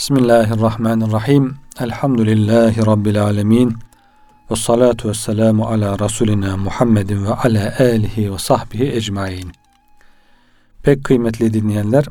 Bismillahirrahmanirrahim. 0.00 1.56
Elhamdülillahi 1.80 2.86
Rabbil 2.86 3.22
alemin. 3.22 3.76
Ve 4.50 4.56
salatu 4.56 5.08
ve 5.08 5.14
selamu 5.14 5.66
ala 5.66 5.98
Resulina 5.98 6.56
Muhammedin 6.56 7.24
ve 7.24 7.34
ala 7.34 7.74
alihi 7.78 8.32
ve 8.32 8.38
sahbihi 8.38 8.92
ecmain. 8.92 9.52
Pek 10.82 11.04
kıymetli 11.04 11.54
dinleyenler, 11.54 12.04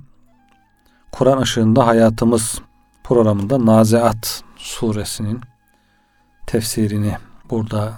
Kur'an 1.11 1.41
ışığında 1.41 1.87
hayatımız 1.87 2.61
programında 3.03 3.65
Naziat 3.65 4.43
suresinin 4.57 5.41
tefsirini 6.47 7.17
burada 7.49 7.93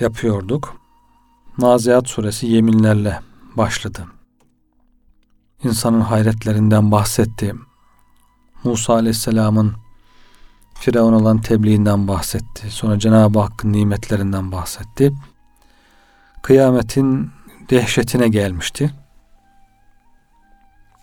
yapıyorduk. 0.00 0.76
Naziat 1.58 2.08
suresi 2.08 2.46
yeminlerle 2.46 3.20
başladı. 3.56 4.06
İnsanın 5.64 6.00
hayretlerinden 6.00 6.90
bahsetti. 6.92 7.54
Musa 8.64 8.92
Aleyhisselam'ın 8.92 9.74
Firavun 10.74 11.12
olan 11.12 11.40
tebliğinden 11.40 12.08
bahsetti. 12.08 12.70
Sonra 12.70 12.98
Cenab-ı 12.98 13.38
Hakk'ın 13.38 13.72
nimetlerinden 13.72 14.52
bahsetti. 14.52 15.12
Kıyametin 16.42 17.30
dehşetine 17.70 18.28
gelmişti. 18.28 18.94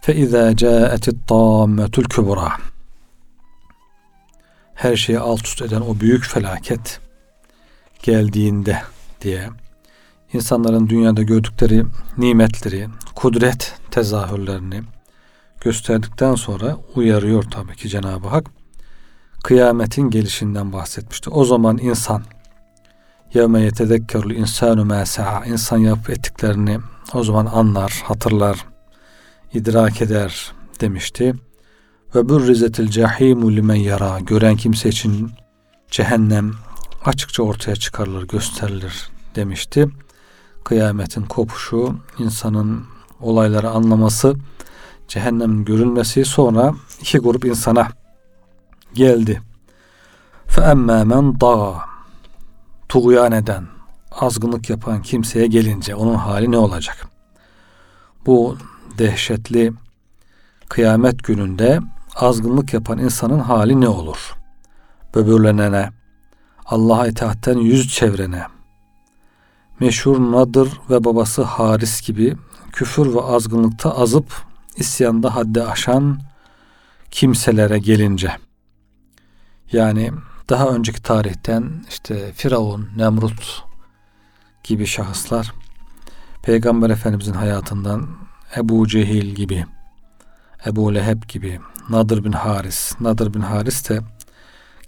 فَاِذَا 0.01 0.55
جَاءَتِ 0.55 1.05
الطَّامَّةُ 1.13 1.89
الْكُبْرَى 2.03 2.51
Her 4.73 4.95
şeyi 4.95 5.19
alt 5.19 5.47
üst 5.47 5.61
eden 5.61 5.81
o 5.81 5.99
büyük 5.99 6.25
felaket 6.25 6.99
geldiğinde 8.03 8.81
diye 9.21 9.49
insanların 10.33 10.89
dünyada 10.89 11.21
gördükleri 11.21 11.85
nimetleri, 12.17 12.87
kudret 13.15 13.75
tezahürlerini, 13.91 14.83
gösterdikten 15.61 16.35
sonra 16.35 16.77
uyarıyor 16.95 17.43
tabii 17.43 17.75
ki 17.75 17.89
Cenab-ı 17.89 18.27
Hak. 18.27 18.45
Kıyametin 19.43 20.09
gelişinden 20.09 20.73
bahsetmişti. 20.73 21.29
O 21.29 21.45
zaman 21.45 21.77
insan 21.77 22.23
yevme 23.33 23.61
yetedekkerul 23.61 24.31
insanu 24.31 24.85
ma 24.85 25.03
insan 25.45 25.77
yapıp 25.77 26.09
ettiklerini 26.09 26.79
o 27.13 27.23
zaman 27.23 27.45
anlar, 27.45 28.03
hatırlar, 28.05 28.65
idrak 29.53 30.01
eder 30.01 30.51
demişti. 30.81 31.33
Ve 32.15 32.29
burrizetil 32.29 32.89
cahimu 32.89 33.51
limen 33.51 33.75
yara 33.75 34.19
gören 34.19 34.55
kimse 34.55 34.89
için 34.89 35.31
cehennem 35.91 36.51
açıkça 37.05 37.43
ortaya 37.43 37.75
çıkarılır, 37.75 38.27
gösterilir 38.27 39.09
demişti. 39.35 39.87
Kıyametin 40.63 41.23
kopuşu, 41.23 41.95
insanın 42.19 42.85
olayları 43.21 43.69
anlaması, 43.69 44.35
cehennemin 45.07 45.65
görülmesi 45.65 46.25
sonra 46.25 46.73
iki 47.01 47.17
grup 47.17 47.45
insana 47.45 47.87
geldi. 48.93 49.41
Emmâ 50.57 51.03
men 51.03 51.39
dağa 51.41 51.85
tuğyan 52.89 53.31
eden, 53.31 53.67
azgınlık 54.11 54.69
yapan 54.69 55.01
kimseye 55.01 55.47
gelince 55.47 55.95
onun 55.95 56.15
hali 56.15 56.51
ne 56.51 56.57
olacak? 56.57 57.07
Bu 58.25 58.57
dehşetli 58.97 59.73
kıyamet 60.69 61.23
gününde 61.23 61.79
azgınlık 62.15 62.73
yapan 62.73 62.97
insanın 62.97 63.39
hali 63.39 63.81
ne 63.81 63.89
olur? 63.89 64.35
Böbürlenene, 65.15 65.89
Allah'a 66.65 67.07
itaatten 67.07 67.57
yüz 67.57 67.89
çevrene, 67.89 68.43
meşhur 69.79 70.31
Nadır 70.31 70.81
ve 70.89 71.03
babası 71.03 71.43
Haris 71.43 72.01
gibi 72.01 72.35
küfür 72.71 73.13
ve 73.13 73.21
azgınlıkta 73.21 73.97
azıp 73.97 74.33
isyanda 74.77 75.35
haddi 75.35 75.63
aşan 75.63 76.19
kimselere 77.11 77.79
gelince 77.79 78.31
yani 79.71 80.11
daha 80.49 80.67
önceki 80.69 81.01
tarihten 81.01 81.85
işte 81.89 82.31
Firavun, 82.33 82.89
Nemrut 82.97 83.63
gibi 84.63 84.85
şahıslar 84.85 85.53
Peygamber 86.43 86.89
Efendimizin 86.89 87.33
hayatından 87.33 88.07
Ebu 88.57 88.87
Cehil 88.87 89.35
gibi 89.35 89.65
Ebu 90.65 90.95
Leheb 90.95 91.23
gibi 91.27 91.59
Nadir 91.89 92.23
bin 92.23 92.31
Haris 92.31 93.01
Nadir 93.01 93.33
bin 93.33 93.41
Haris 93.41 93.89
de 93.89 93.99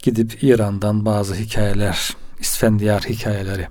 gidip 0.02 0.42
İran'dan 0.42 1.04
bazı 1.04 1.34
hikayeler 1.34 2.16
İsfendiyar 2.38 3.02
hikayeleri 3.02 3.68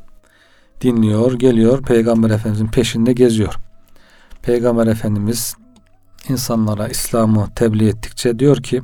dinliyor, 0.81 1.34
geliyor 1.34 1.84
Peygamber 1.84 2.30
Efendimizin 2.30 2.68
peşinde 2.68 3.13
geziyor. 3.13 3.56
Peygamber 4.42 4.88
Efendimiz 4.88 5.56
insanlara 6.30 6.88
İslam'ı 6.88 7.50
tebliğ 7.56 7.88
ettikçe 7.88 8.40
diyor 8.40 8.58
ki 8.58 8.82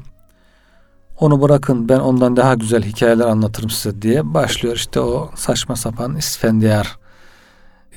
onu 1.20 1.42
bırakın 1.42 1.90
ben 1.90 2.00
ondan 2.00 2.36
daha 2.36 2.54
güzel 2.54 2.84
hikayeler 2.84 3.26
anlatırım 3.26 3.70
size 3.70 4.02
diye 4.02 4.34
başlıyor. 4.34 4.76
İşte 4.76 5.00
o 5.00 5.32
saçma 5.36 5.76
sapan 5.76 6.16
İsfendiyar 6.16 6.98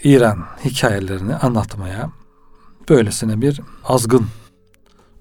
İran 0.04 0.44
hikayelerini 0.64 1.34
anlatmaya 1.34 2.10
böylesine 2.88 3.40
bir 3.40 3.60
azgın 3.84 4.26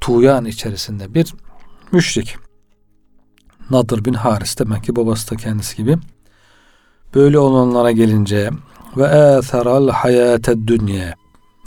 tuğyan 0.02 0.46
içerisinde 0.46 1.14
bir 1.14 1.34
müşrik. 1.92 2.38
Nadir 3.70 4.06
bin 4.06 4.14
Haris 4.14 4.60
demek 4.60 4.84
ki 4.84 4.96
babası 4.96 5.32
da 5.32 5.36
kendisi 5.36 5.78
gibi. 5.78 5.98
Böyle 7.16 7.40
olanlara 7.40 7.92
gelince 7.92 8.50
ve 8.98 9.04
etheral 9.04 9.90
hayate 9.90 10.68
dünya 10.68 11.16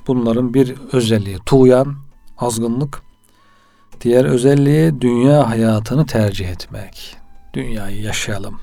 bunların 0.06 0.54
bir 0.54 0.74
özelliği 0.92 1.38
tuğyan 1.46 2.07
azgınlık. 2.38 3.02
Diğer 4.00 4.24
özelliği 4.24 5.00
dünya 5.00 5.50
hayatını 5.50 6.06
tercih 6.06 6.48
etmek. 6.48 7.16
Dünyayı 7.54 8.02
yaşayalım. 8.02 8.60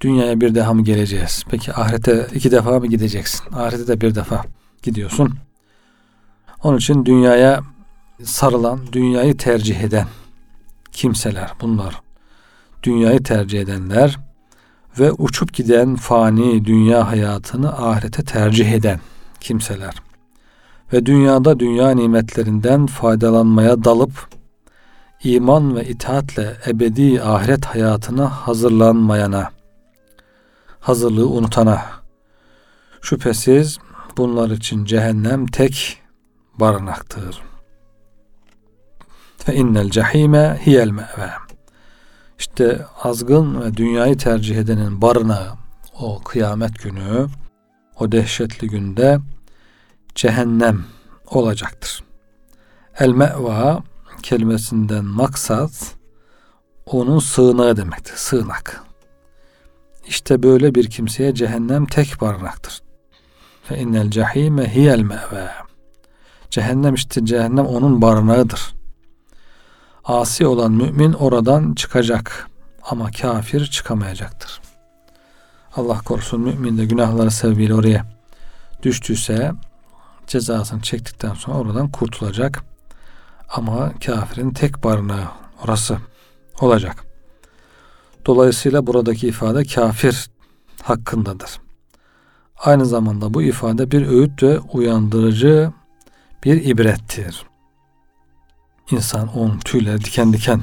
Dünyaya 0.00 0.40
bir 0.40 0.54
daha 0.54 0.74
mı 0.74 0.84
geleceğiz? 0.84 1.44
Peki 1.50 1.72
ahirete 1.72 2.26
iki 2.34 2.50
defa 2.50 2.78
mı 2.78 2.86
gideceksin? 2.86 3.52
Ahirete 3.52 3.88
de 3.88 4.00
bir 4.00 4.14
defa 4.14 4.44
gidiyorsun. 4.82 5.34
Onun 6.62 6.78
için 6.78 7.06
dünyaya 7.06 7.60
sarılan 8.22 8.80
dünyayı 8.92 9.36
tercih 9.36 9.80
eden 9.80 10.06
kimseler 10.92 11.52
bunlar. 11.60 12.00
Dünyayı 12.82 13.22
tercih 13.22 13.60
edenler 13.60 14.18
ve 14.98 15.12
uçup 15.12 15.54
giden 15.54 15.96
fani 15.96 16.64
dünya 16.64 17.10
hayatını 17.10 17.72
ahirete 17.72 18.24
tercih 18.24 18.72
eden 18.72 19.00
kimseler 19.40 19.94
ve 20.92 21.06
dünyada 21.06 21.60
dünya 21.60 21.90
nimetlerinden 21.90 22.86
faydalanmaya 22.86 23.84
dalıp 23.84 24.28
iman 25.24 25.76
ve 25.76 25.84
itaatle 25.84 26.56
ebedi 26.66 27.22
ahiret 27.22 27.64
hayatına 27.64 28.28
hazırlanmayana, 28.30 29.50
hazırlığı 30.80 31.28
unutana, 31.28 31.82
şüphesiz 33.00 33.78
bunlar 34.16 34.50
için 34.50 34.84
cehennem 34.84 35.46
tek 35.46 36.02
barınaktır. 36.60 37.42
Fe 39.38 39.54
innel 39.54 39.90
cehime 39.90 40.60
hiyel 40.66 40.90
me've. 40.90 41.30
İşte 42.38 42.86
azgın 43.02 43.60
ve 43.60 43.76
dünyayı 43.76 44.18
tercih 44.18 44.56
edenin 44.56 45.02
barınağı 45.02 45.52
o 46.00 46.22
kıyamet 46.22 46.82
günü, 46.82 47.26
o 48.00 48.12
dehşetli 48.12 48.68
günde 48.68 49.18
cehennem 50.16 50.84
olacaktır. 51.26 52.02
El 52.98 53.08
me'va 53.08 53.82
kelimesinden 54.22 55.04
maksat 55.04 55.94
onun 56.86 57.18
sığınağı 57.18 57.76
demektir. 57.76 58.14
Sığınak. 58.16 58.84
İşte 60.06 60.42
böyle 60.42 60.74
bir 60.74 60.90
kimseye 60.90 61.34
cehennem 61.34 61.86
tek 61.86 62.20
barınaktır. 62.20 62.82
Fe 63.62 63.78
innel 63.78 64.10
cehime 64.10 64.74
hiyel 64.74 65.00
me've. 65.00 65.50
Cehennem 66.50 66.94
işte 66.94 67.26
cehennem 67.26 67.66
onun 67.66 68.02
barınağıdır. 68.02 68.74
Asi 70.04 70.46
olan 70.46 70.72
mümin 70.72 71.12
oradan 71.12 71.74
çıkacak 71.74 72.48
ama 72.82 73.10
kafir 73.10 73.66
çıkamayacaktır. 73.66 74.60
Allah 75.76 76.00
korusun 76.00 76.40
mümin 76.40 76.78
de 76.78 76.84
günahları 76.84 77.30
sebebiyle 77.30 77.74
oraya 77.74 78.06
düştüyse 78.82 79.52
cezasını 80.26 80.82
çektikten 80.82 81.34
sonra 81.34 81.58
oradan 81.58 81.90
kurtulacak. 81.90 82.64
Ama 83.48 83.92
kafirin 84.06 84.50
tek 84.50 84.84
barınağı 84.84 85.28
orası 85.64 85.98
olacak. 86.60 87.04
Dolayısıyla 88.26 88.86
buradaki 88.86 89.28
ifade 89.28 89.64
kafir 89.64 90.30
hakkındadır. 90.82 91.50
Aynı 92.58 92.86
zamanda 92.86 93.34
bu 93.34 93.42
ifade 93.42 93.90
bir 93.90 94.06
öğüt 94.06 94.42
ve 94.42 94.58
uyandırıcı 94.58 95.72
bir 96.44 96.64
ibrettir. 96.64 97.46
İnsan 98.90 99.38
on 99.38 99.58
tüyler 99.58 100.04
diken 100.04 100.32
diken 100.32 100.62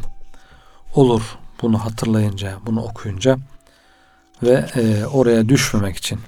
olur 0.96 1.38
bunu 1.62 1.86
hatırlayınca, 1.86 2.58
bunu 2.66 2.84
okuyunca 2.84 3.38
ve 4.44 4.66
e, 4.76 5.06
oraya 5.06 5.50
düşmemek 5.50 5.98
için 5.98 6.20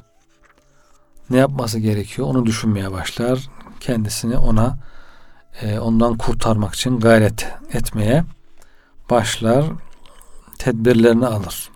ne 1.29 1.37
yapması 1.37 1.79
gerekiyor 1.79 2.27
onu 2.27 2.45
düşünmeye 2.45 2.91
başlar. 2.91 3.49
Kendisini 3.79 4.37
ona 4.37 4.77
e, 5.61 5.79
ondan 5.79 6.17
kurtarmak 6.17 6.75
için 6.75 6.99
gayret 6.99 7.47
etmeye 7.73 8.23
başlar, 9.09 9.65
tedbirlerini 10.57 11.27
alır. 11.27 11.69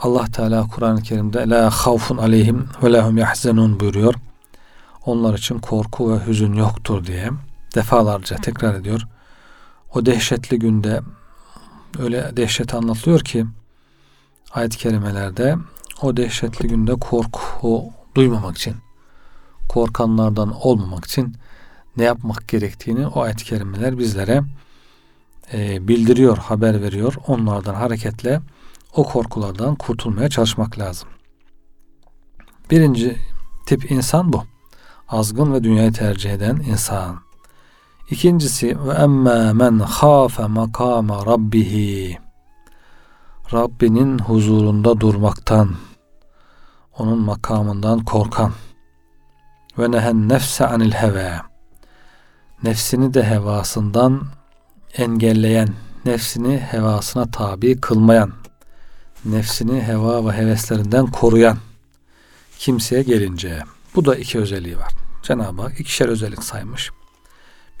Allah 0.00 0.26
Teala 0.26 0.68
Kur'an-ı 0.68 1.02
Kerim'de 1.02 1.48
la 1.48 1.70
havfun 1.70 2.16
aleyhim 2.16 2.68
ve 2.82 2.92
lahum 2.92 3.18
yahzenun 3.18 3.80
buyuruyor. 3.80 4.14
Onlar 5.06 5.38
için 5.38 5.58
korku 5.58 6.12
ve 6.12 6.26
hüzün 6.26 6.52
yoktur 6.52 7.04
diye 7.04 7.30
defalarca 7.74 8.36
tekrar 8.36 8.74
ediyor. 8.74 9.06
O 9.94 10.06
dehşetli 10.06 10.58
günde 10.58 11.00
öyle 11.98 12.36
dehşet 12.36 12.74
anlatılıyor 12.74 13.20
ki 13.20 13.46
ayet-i 14.50 14.78
kerimelerde 14.78 15.56
o 16.02 16.16
dehşetli 16.16 16.68
günde 16.68 16.94
korku 16.94 17.84
duymamak 18.14 18.56
için 18.56 18.74
korkanlardan 19.68 20.54
olmamak 20.60 21.04
için 21.04 21.36
ne 21.96 22.04
yapmak 22.04 22.48
gerektiğini 22.48 23.06
o 23.06 23.20
ayet-i 23.20 23.44
kerimeler 23.44 23.98
bizlere 23.98 24.42
e, 25.52 25.88
bildiriyor, 25.88 26.38
haber 26.38 26.82
veriyor. 26.82 27.14
Onlardan 27.26 27.74
hareketle 27.74 28.40
o 28.94 29.04
korkulardan 29.04 29.74
kurtulmaya 29.74 30.28
çalışmak 30.28 30.78
lazım. 30.78 31.08
Birinci 32.70 33.16
tip 33.66 33.90
insan 33.90 34.32
bu. 34.32 34.42
Azgın 35.08 35.52
ve 35.52 35.64
dünyayı 35.64 35.92
tercih 35.92 36.30
eden 36.30 36.56
insan. 36.56 37.20
İkincisi 38.10 38.86
ve 38.88 38.92
emme 38.92 39.52
men 39.52 39.78
khafe 39.78 40.46
makama 40.46 41.26
rabbihi. 41.26 42.23
Rabbinin 43.52 44.18
huzurunda 44.18 45.00
durmaktan, 45.00 45.74
onun 46.98 47.18
makamından 47.18 48.04
korkan 48.04 48.52
ve 49.78 49.90
nehen 49.90 50.28
nefse 50.28 50.66
anil 50.66 50.92
heve. 50.92 51.32
Nefsini 52.62 53.14
de 53.14 53.24
hevasından 53.24 54.22
engelleyen, 54.96 55.68
nefsini 56.04 56.58
hevasına 56.58 57.30
tabi 57.30 57.80
kılmayan, 57.80 58.32
nefsini 59.24 59.82
heva 59.82 60.26
ve 60.26 60.32
heveslerinden 60.32 61.06
koruyan 61.06 61.58
kimseye 62.58 63.02
gelince 63.02 63.62
bu 63.94 64.04
da 64.04 64.16
iki 64.16 64.38
özelliği 64.38 64.78
var. 64.78 64.92
Cenab-ı 65.22 65.62
Hak 65.62 65.80
ikişer 65.80 66.08
özellik 66.08 66.44
saymış. 66.44 66.90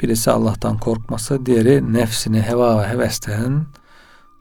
Birisi 0.00 0.30
Allah'tan 0.30 0.78
korkması, 0.78 1.46
diğeri 1.46 1.92
nefsini 1.92 2.42
heva 2.42 2.82
ve 2.82 2.88
hevesten 2.88 3.66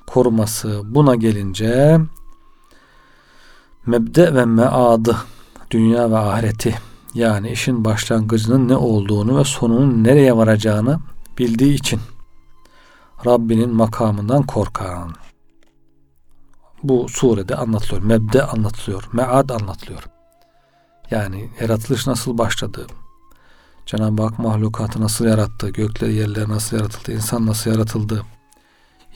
koruması. 0.07 0.81
Buna 0.85 1.15
gelince 1.15 1.99
mebde 3.85 4.35
ve 4.35 4.45
meadı 4.45 5.17
dünya 5.71 6.11
ve 6.11 6.17
ahireti 6.17 6.75
yani 7.13 7.51
işin 7.51 7.85
başlangıcının 7.85 8.67
ne 8.67 8.75
olduğunu 8.75 9.39
ve 9.39 9.43
sonunun 9.43 10.03
nereye 10.03 10.37
varacağını 10.37 10.99
bildiği 11.39 11.73
için 11.73 11.99
Rabbinin 13.25 13.75
makamından 13.75 14.43
korkan. 14.43 15.13
Bu 16.83 17.09
surede 17.09 17.55
anlatılıyor. 17.55 18.03
Mebde 18.03 18.43
anlatılıyor. 18.43 19.09
Mead 19.13 19.49
anlatılıyor. 19.49 20.03
Yani 21.11 21.49
yaratılış 21.61 22.07
nasıl 22.07 22.37
başladı? 22.37 22.87
Cenab-ı 23.85 24.23
Hak 24.23 24.39
mahlukatı 24.39 25.01
nasıl 25.01 25.25
yarattı? 25.25 25.69
Gökler 25.69 26.07
yerler 26.09 26.49
nasıl 26.49 26.77
yaratıldı? 26.77 27.11
İnsan 27.11 27.45
nasıl 27.45 27.71
yaratıldı? 27.71 28.25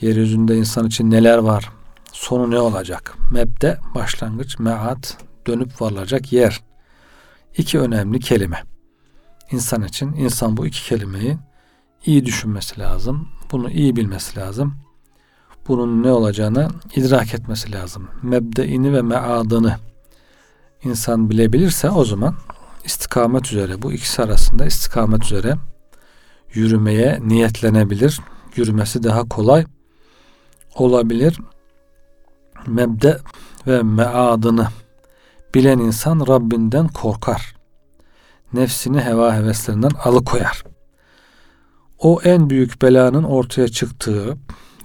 Yeryüzünde 0.00 0.56
insan 0.56 0.86
için 0.86 1.10
neler 1.10 1.38
var? 1.38 1.70
Sonu 2.12 2.50
ne 2.50 2.58
olacak? 2.58 3.16
Mebde 3.32 3.78
başlangıç, 3.94 4.58
mead 4.58 5.04
dönüp 5.46 5.80
varılacak 5.80 6.32
yer. 6.32 6.60
İki 7.56 7.78
önemli 7.78 8.20
kelime. 8.20 8.62
İnsan 9.50 9.82
için 9.82 10.12
insan 10.12 10.56
bu 10.56 10.66
iki 10.66 10.84
kelimeyi 10.84 11.36
iyi 12.06 12.26
düşünmesi 12.26 12.80
lazım. 12.80 13.28
Bunu 13.52 13.70
iyi 13.70 13.96
bilmesi 13.96 14.38
lazım. 14.38 14.74
Bunun 15.68 16.02
ne 16.02 16.12
olacağını 16.12 16.68
idrak 16.96 17.34
etmesi 17.34 17.72
lazım. 17.72 18.08
Mebdeini 18.22 18.92
ve 18.92 19.02
meadını 19.02 19.76
insan 20.84 21.30
bilebilirse 21.30 21.90
o 21.90 22.04
zaman 22.04 22.34
istikamet 22.84 23.46
üzere 23.52 23.82
bu 23.82 23.92
ikisi 23.92 24.22
arasında 24.22 24.66
istikamet 24.66 25.24
üzere 25.24 25.56
yürümeye 26.54 27.20
niyetlenebilir. 27.22 28.20
Yürümesi 28.56 29.02
daha 29.02 29.28
kolay 29.28 29.64
olabilir. 30.80 31.38
Mebde 32.66 33.18
ve 33.66 33.82
meadını 33.82 34.68
bilen 35.54 35.78
insan 35.78 36.26
Rabbinden 36.28 36.88
korkar. 36.88 37.56
Nefsini 38.52 39.00
heva 39.00 39.36
heveslerinden 39.36 39.90
alıkoyar. 40.04 40.64
O 41.98 42.20
en 42.24 42.50
büyük 42.50 42.82
belanın 42.82 43.24
ortaya 43.24 43.68
çıktığı 43.68 44.36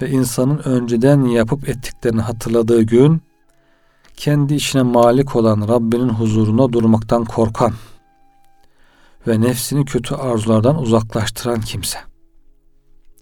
ve 0.01 0.10
insanın 0.10 0.57
önceden 0.57 1.25
yapıp 1.25 1.69
ettiklerini 1.69 2.22
hatırladığı 2.22 2.81
gün 2.81 3.22
kendi 4.18 4.54
içine 4.54 4.81
malik 4.81 5.36
olan 5.36 5.68
Rabbinin 5.68 6.10
huzuruna 6.10 6.74
durmaktan 6.74 7.25
korkan 7.25 7.74
ve 9.28 9.42
nefsini 9.42 9.86
kötü 9.86 10.16
arzulardan 10.16 10.81
uzaklaştıran 10.81 11.62
kimse. 11.62 12.00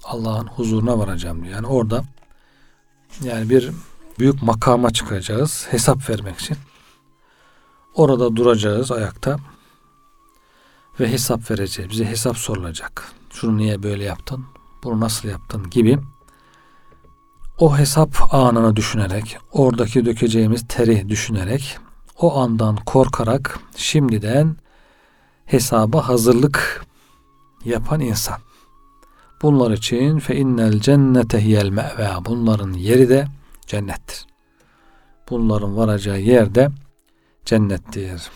Allah'ın 0.04 0.48
huzuruna 0.48 1.00
varacağım 1.00 1.44
diyor. 1.44 1.54
Yani 1.54 1.68
orada 1.68 2.04
yani 3.24 3.50
bir 3.50 3.72
büyük 4.20 4.44
makama 4.44 4.92
çıkacağız 4.92 5.68
hesap 5.70 6.10
vermek 6.10 6.40
için. 6.40 6.58
Orada 7.94 8.36
duracağız 8.36 8.92
ayakta 8.92 9.38
ve 11.00 11.12
hesap 11.12 11.52
vereceğiz. 11.52 11.92
Bize 11.92 12.06
hesap 12.06 12.38
sorulacak. 12.38 13.12
Şunu 13.30 13.58
niye 13.58 13.84
böyle 13.84 14.04
yaptın? 14.04 14.46
Bunu 14.84 15.00
nasıl 15.00 15.28
yaptın 15.28 15.70
gibi 15.70 16.00
o 17.62 17.78
hesap 17.78 18.34
anını 18.34 18.76
düşünerek, 18.76 19.38
oradaki 19.52 20.06
dökeceğimiz 20.06 20.68
teri 20.68 21.10
düşünerek, 21.10 21.78
o 22.18 22.40
andan 22.40 22.76
korkarak 22.76 23.60
şimdiden 23.76 24.56
hesaba 25.46 26.08
hazırlık 26.08 26.86
yapan 27.66 28.00
insan. 28.00 28.40
Bunlar 29.42 29.72
için 29.72 30.20
fe 30.20 30.36
innel 30.36 30.80
cennete 30.80 31.46
hiyel 31.46 31.70
me've. 31.70 32.10
Bunların 32.26 32.74
yeri 32.74 33.10
de 33.10 33.26
cennettir. 33.68 34.26
Bunların 35.30 35.78
varacağı 35.78 36.20
yer 36.20 36.56
de 36.56 36.70
cennettir. 37.46 38.30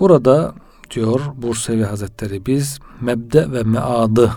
Burada 0.00 0.54
diyor 0.90 1.20
Bursevi 1.36 1.84
Hazretleri 1.84 2.46
biz 2.46 2.78
mebde 3.00 3.52
ve 3.52 3.62
meadı 3.62 4.32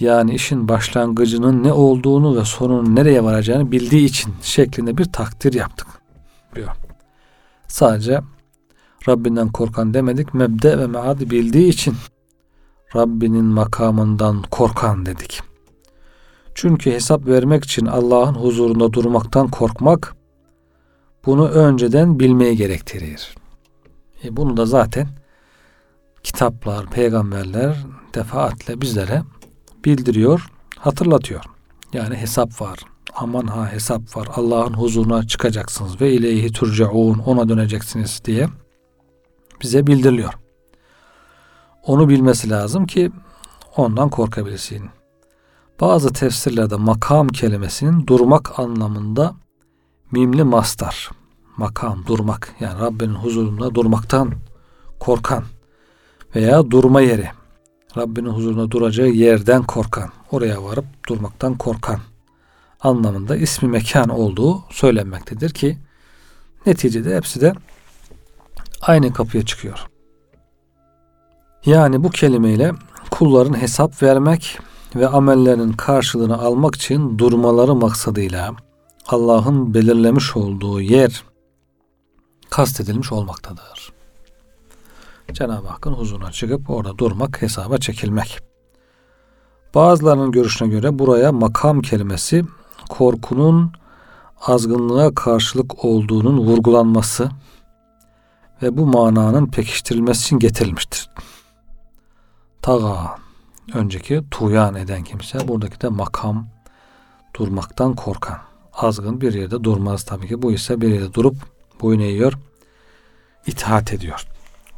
yani 0.00 0.34
işin 0.34 0.68
başlangıcının 0.68 1.62
ne 1.64 1.72
olduğunu 1.72 2.36
ve 2.36 2.44
sonunun 2.44 2.96
nereye 2.96 3.24
varacağını 3.24 3.72
bildiği 3.72 4.04
için 4.04 4.34
şeklinde 4.42 4.98
bir 4.98 5.04
takdir 5.04 5.52
yaptık 5.52 5.86
diyor. 6.54 6.68
Sadece 7.68 8.20
Rabbinden 9.08 9.48
korkan 9.48 9.94
demedik. 9.94 10.34
Mebde 10.34 10.78
ve 10.78 10.86
meadı 10.86 11.30
bildiği 11.30 11.68
için 11.68 11.94
Rabbinin 12.96 13.44
makamından 13.44 14.42
korkan 14.42 15.06
dedik. 15.06 15.40
Çünkü 16.54 16.92
hesap 16.92 17.26
vermek 17.26 17.64
için 17.64 17.86
Allah'ın 17.86 18.34
huzurunda 18.34 18.92
durmaktan 18.92 19.48
korkmak 19.48 20.16
bunu 21.26 21.48
önceden 21.48 22.20
bilmeye 22.20 22.54
gerektirir. 22.54 23.34
E 24.24 24.36
bunu 24.36 24.56
da 24.56 24.66
zaten 24.66 25.08
kitaplar, 26.22 26.86
peygamberler 26.86 27.76
defaatle 28.14 28.80
bizlere 28.80 29.22
bildiriyor, 29.84 30.46
hatırlatıyor. 30.78 31.44
Yani 31.92 32.16
hesap 32.16 32.60
var. 32.60 32.78
Aman 33.14 33.46
ha 33.46 33.72
hesap 33.72 34.16
var. 34.16 34.28
Allah'ın 34.34 34.74
huzuruna 34.74 35.26
çıkacaksınız 35.26 36.00
ve 36.00 36.12
ileyhi 36.12 36.52
turcaun 36.52 37.18
ona 37.18 37.48
döneceksiniz 37.48 38.20
diye 38.24 38.48
bize 39.62 39.86
bildiriliyor. 39.86 40.45
Onu 41.86 42.08
bilmesi 42.08 42.50
lazım 42.50 42.86
ki 42.86 43.10
ondan 43.76 44.08
korkabilsin. 44.08 44.90
Bazı 45.80 46.12
tefsirlerde 46.12 46.76
makam 46.76 47.28
kelimesinin 47.28 48.06
durmak 48.06 48.58
anlamında 48.58 49.34
mimli 50.10 50.44
mastar. 50.44 51.10
Makam, 51.56 52.06
durmak. 52.06 52.54
Yani 52.60 52.80
Rabbinin 52.80 53.14
huzurunda 53.14 53.74
durmaktan 53.74 54.32
korkan 55.00 55.44
veya 56.34 56.70
durma 56.70 57.00
yeri. 57.00 57.28
Rabbinin 57.96 58.30
huzurunda 58.30 58.70
duracağı 58.70 59.08
yerden 59.08 59.62
korkan, 59.62 60.10
oraya 60.30 60.64
varıp 60.64 60.84
durmaktan 61.08 61.58
korkan 61.58 62.00
anlamında 62.80 63.36
ismi 63.36 63.68
mekan 63.68 64.08
olduğu 64.08 64.64
söylenmektedir 64.70 65.50
ki 65.50 65.78
neticede 66.66 67.16
hepsi 67.16 67.40
de 67.40 67.52
aynı 68.80 69.12
kapıya 69.12 69.44
çıkıyor. 69.44 69.86
Yani 71.66 72.04
bu 72.04 72.10
kelimeyle 72.10 72.72
kulların 73.10 73.60
hesap 73.60 74.02
vermek 74.02 74.58
ve 74.96 75.08
amellerinin 75.08 75.72
karşılığını 75.72 76.38
almak 76.38 76.74
için 76.74 77.18
durmaları 77.18 77.74
maksadıyla 77.74 78.54
Allah'ın 79.08 79.74
belirlemiş 79.74 80.36
olduğu 80.36 80.80
yer 80.80 81.24
kastedilmiş 82.50 83.12
olmaktadır. 83.12 83.92
Cenab-ı 85.32 85.66
Hakk'ın 85.66 85.92
huzuruna 85.92 86.32
çıkıp 86.32 86.70
orada 86.70 86.98
durmak, 86.98 87.42
hesaba 87.42 87.78
çekilmek. 87.78 88.38
Bazılarının 89.74 90.32
görüşüne 90.32 90.68
göre 90.68 90.98
buraya 90.98 91.32
makam 91.32 91.80
kelimesi 91.80 92.44
korkunun 92.88 93.72
azgınlığa 94.46 95.14
karşılık 95.14 95.84
olduğunun 95.84 96.38
vurgulanması 96.38 97.30
ve 98.62 98.76
bu 98.76 98.86
mananın 98.86 99.46
pekiştirilmesi 99.46 100.20
için 100.20 100.38
getirilmiştir. 100.38 101.10
Taga 102.66 103.16
önceki 103.74 104.22
tuyan 104.30 104.74
eden 104.74 105.04
kimse 105.04 105.48
buradaki 105.48 105.80
de 105.80 105.88
makam 105.88 106.46
durmaktan 107.38 107.94
korkan. 107.94 108.38
Azgın 108.72 109.20
bir 109.20 109.34
yerde 109.34 109.64
durmaz 109.64 110.04
tabii 110.04 110.28
ki. 110.28 110.42
Bu 110.42 110.52
ise 110.52 110.80
bir 110.80 110.88
yerde 110.88 111.14
durup 111.14 111.36
boyun 111.82 112.00
eğiyor, 112.00 112.32
itaat 113.46 113.92
ediyor. 113.92 114.26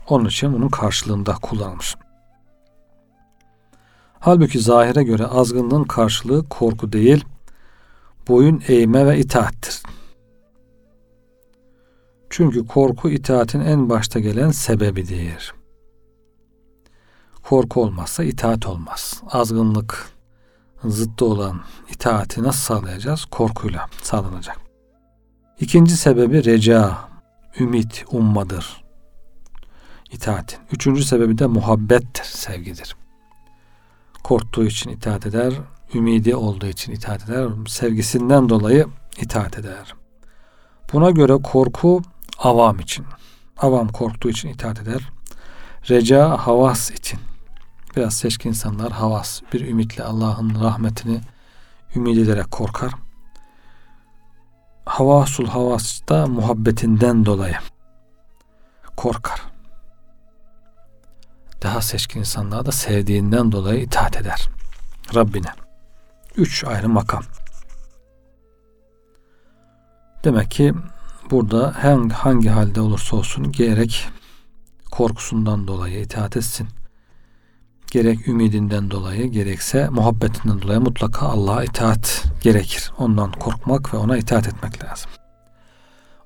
Onun 0.08 0.24
için 0.24 0.52
bunun 0.52 0.68
karşılığında 0.68 1.34
kullanılmış. 1.34 1.96
Halbuki 4.20 4.58
zahire 4.58 5.02
göre 5.02 5.26
azgınlığın 5.26 5.84
karşılığı 5.84 6.48
korku 6.48 6.92
değil, 6.92 7.24
boyun 8.28 8.62
eğme 8.68 9.06
ve 9.06 9.18
itaattir. 9.18 9.82
Çünkü 12.30 12.66
korku 12.66 13.10
itaatin 13.10 13.60
en 13.60 13.88
başta 13.90 14.20
gelen 14.20 14.50
sebebidir. 14.50 15.57
Korku 17.48 17.82
olmazsa 17.82 18.24
itaat 18.24 18.66
olmaz. 18.66 19.22
Azgınlık 19.32 20.12
zıttı 20.84 21.24
olan 21.24 21.60
itaati 21.90 22.42
nasıl 22.42 22.60
sağlayacağız? 22.60 23.24
Korkuyla 23.24 23.86
sağlanacak. 24.02 24.56
İkinci 25.60 25.96
sebebi 25.96 26.44
reca, 26.44 26.98
ümit, 27.60 28.04
ummadır. 28.12 28.84
İtaatin. 30.10 30.58
Üçüncü 30.72 31.04
sebebi 31.04 31.38
de 31.38 31.46
muhabbettir, 31.46 32.24
sevgidir. 32.24 32.96
Korktuğu 34.24 34.64
için 34.64 34.90
itaat 34.90 35.26
eder, 35.26 35.52
ümidi 35.94 36.36
olduğu 36.36 36.66
için 36.66 36.92
itaat 36.92 37.28
eder, 37.28 37.48
sevgisinden 37.68 38.48
dolayı 38.48 38.86
itaat 39.20 39.58
eder. 39.58 39.94
Buna 40.92 41.10
göre 41.10 41.36
korku 41.42 42.02
avam 42.38 42.78
için. 42.78 43.06
Avam 43.58 43.88
korktuğu 43.88 44.28
için 44.28 44.48
itaat 44.48 44.80
eder. 44.80 45.10
Reca 45.90 46.36
havas 46.36 46.90
için. 46.90 47.27
Biraz 47.98 48.14
seçkin 48.14 48.48
insanlar 48.48 48.92
havas 48.92 49.40
bir 49.52 49.68
ümitle 49.68 50.04
Allah'ın 50.04 50.62
rahmetini 50.64 51.20
ümit 51.96 52.18
ederek 52.18 52.50
korkar. 52.50 52.92
Havasul 54.84 55.46
havas 55.46 56.00
da 56.08 56.26
muhabbetinden 56.26 57.24
dolayı 57.24 57.56
korkar. 58.96 59.40
Daha 61.62 61.82
seçkin 61.82 62.20
insanlar 62.20 62.66
da 62.66 62.72
sevdiğinden 62.72 63.52
dolayı 63.52 63.82
itaat 63.82 64.16
eder. 64.16 64.48
Rabbine. 65.14 65.52
Üç 66.36 66.64
ayrı 66.64 66.88
makam. 66.88 67.22
Demek 70.24 70.50
ki 70.50 70.74
burada 71.30 71.84
hangi, 71.84 72.14
hangi 72.14 72.48
halde 72.48 72.80
olursa 72.80 73.16
olsun 73.16 73.52
gerek 73.52 74.08
korkusundan 74.90 75.68
dolayı 75.68 76.00
itaat 76.00 76.36
etsin. 76.36 76.68
Gerek 77.90 78.28
ümidinden 78.28 78.90
dolayı 78.90 79.26
gerekse 79.26 79.88
muhabbetinden 79.88 80.62
dolayı 80.62 80.80
mutlaka 80.80 81.26
Allah'a 81.26 81.64
itaat 81.64 82.24
gerekir. 82.40 82.92
Ondan 82.98 83.32
korkmak 83.32 83.94
ve 83.94 83.98
ona 83.98 84.16
itaat 84.16 84.48
etmek 84.48 84.84
lazım. 84.84 85.10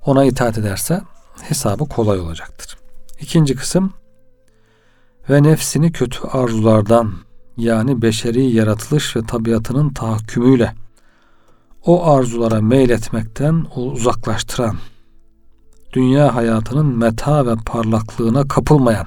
Ona 0.07 0.25
itaat 0.25 0.59
ederse 0.59 1.03
hesabı 1.41 1.89
kolay 1.89 2.21
olacaktır. 2.21 2.77
İkinci 3.21 3.55
kısım 3.55 3.93
ve 5.31 5.43
nefsini 5.43 5.93
kötü 5.93 6.19
arzulardan 6.29 7.13
yani 7.57 8.03
beşeri 8.03 8.45
yaratılış 8.45 9.17
ve 9.17 9.23
tabiatının 9.23 9.93
tahakkümüyle 9.93 10.75
o 11.87 12.11
arzulara 12.11 12.61
meyletmekten 12.61 13.67
uzaklaştıran, 13.77 14.77
dünya 15.93 16.35
hayatının 16.35 16.87
meta 16.87 17.47
ve 17.47 17.55
parlaklığına 17.67 18.49
kapılmayan, 18.49 19.07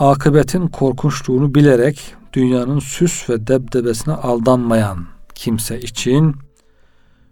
akıbetin 0.00 0.68
korkunçluğunu 0.68 1.54
bilerek 1.54 2.14
dünyanın 2.32 2.78
süs 2.78 3.30
ve 3.30 3.46
debdebesine 3.46 4.14
aldanmayan 4.14 5.06
kimse 5.34 5.80
için 5.80 6.36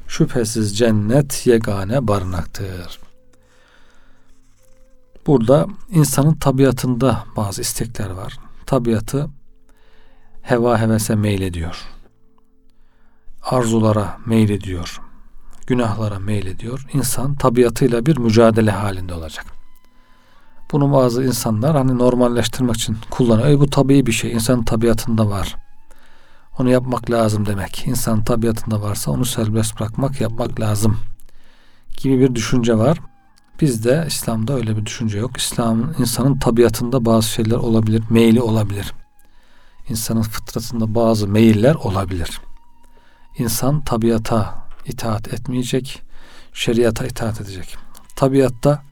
şüphesiz 0.07 0.79
cennet 0.79 1.47
yegane 1.47 2.09
barınaktır. 2.09 2.99
Burada 5.27 5.67
insanın 5.91 6.35
tabiatında 6.35 7.25
bazı 7.37 7.61
istekler 7.61 8.11
var. 8.11 8.39
Tabiatı 8.67 9.29
heva 10.43 10.81
hevese 10.81 11.15
meylediyor. 11.15 11.85
Arzulara 13.43 14.19
meylediyor. 14.27 15.01
Günahlara 15.67 16.19
meylediyor. 16.19 16.87
İnsan 16.93 17.35
tabiatıyla 17.35 18.07
bir 18.07 18.17
mücadele 18.17 18.71
halinde 18.71 19.15
olacak. 19.15 19.58
Bunu 20.73 20.93
bazı 20.93 21.25
insanlar 21.25 21.77
hani 21.77 21.99
normalleştirmek 21.99 22.77
için 22.77 22.97
kullanıyor. 23.11 23.49
E 23.49 23.61
bu 23.61 23.71
tabii 23.71 24.07
bir 24.07 24.13
şey. 24.13 24.33
İnsanın 24.33 24.63
tabiatında 24.63 25.31
var. 25.31 25.57
Onu 26.59 26.71
yapmak 26.71 27.11
lazım 27.11 27.47
demek. 27.47 27.87
İnsan 27.87 28.25
tabiatında 28.25 28.83
varsa 28.83 29.11
onu 29.11 29.25
serbest 29.25 29.81
bırakmak, 29.81 30.21
yapmak 30.21 30.61
lazım 30.61 30.97
gibi 31.97 32.21
bir 32.21 32.35
düşünce 32.35 32.79
var. 32.79 32.99
Bizde 33.61 34.05
İslam'da 34.09 34.55
öyle 34.55 34.77
bir 34.77 34.87
düşünce 34.87 35.19
yok. 35.19 35.37
İslam 35.37 35.95
insanın 35.99 36.39
tabiatında 36.39 37.05
bazı 37.05 37.29
şeyler 37.29 37.57
olabilir, 37.57 38.03
meyli 38.11 38.41
olabilir. 38.41 38.95
İnsanın 39.89 40.23
fıtratında 40.23 40.95
bazı 40.95 41.29
meyiller 41.29 41.75
olabilir. 41.75 42.41
İnsan 43.39 43.81
tabiata 43.81 44.69
itaat 44.87 45.33
etmeyecek, 45.33 46.03
şeriata 46.53 47.07
itaat 47.07 47.41
edecek. 47.41 47.77
Tabiatta 48.17 48.83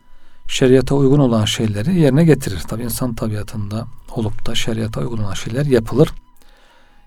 şeriata 0.49 0.95
uygun 0.95 1.19
olan 1.19 1.45
şeyleri 1.45 2.01
yerine 2.01 2.25
getirir. 2.25 2.59
Tabi 2.59 2.83
insan 2.83 3.15
tabiatında 3.15 3.87
olup 4.15 4.47
da 4.47 4.55
şeriata 4.55 5.01
uygun 5.01 5.19
olan 5.19 5.35
şeyler 5.35 5.67
yapılır. 5.67 6.13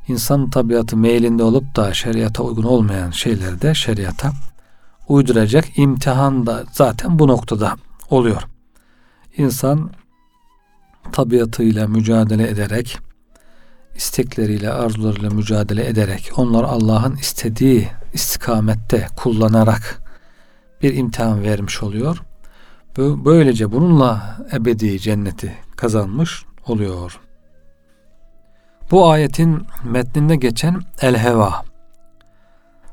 İnsan 0.07 0.49
tabiatı 0.49 0.97
meylinde 0.97 1.43
olup 1.43 1.75
da 1.75 1.93
şeriata 1.93 2.43
uygun 2.43 2.63
olmayan 2.63 3.11
şeyleri 3.11 3.61
de 3.61 3.73
şeriata 3.73 4.31
uyduracak 5.07 5.77
imtihan 5.77 6.47
da 6.47 6.63
zaten 6.71 7.19
bu 7.19 7.27
noktada 7.27 7.75
oluyor. 8.09 8.41
İnsan 9.37 9.91
tabiatıyla 11.11 11.87
mücadele 11.87 12.49
ederek 12.49 12.99
istekleriyle, 13.95 14.71
arzularıyla 14.71 15.29
mücadele 15.29 15.87
ederek, 15.87 16.31
onları 16.35 16.67
Allah'ın 16.67 17.15
istediği 17.15 17.87
istikamette 18.13 19.07
kullanarak 19.15 20.01
bir 20.81 20.93
imtihan 20.93 21.43
vermiş 21.43 21.83
oluyor. 21.83 22.21
Böylece 22.97 23.71
bununla 23.71 24.37
ebedi 24.53 24.99
cenneti 24.99 25.57
kazanmış 25.75 26.45
oluyor. 26.67 27.19
Bu 28.91 29.09
ayetin 29.09 29.67
metninde 29.83 30.35
geçen 30.35 30.81
el 31.01 31.17
heva 31.17 31.63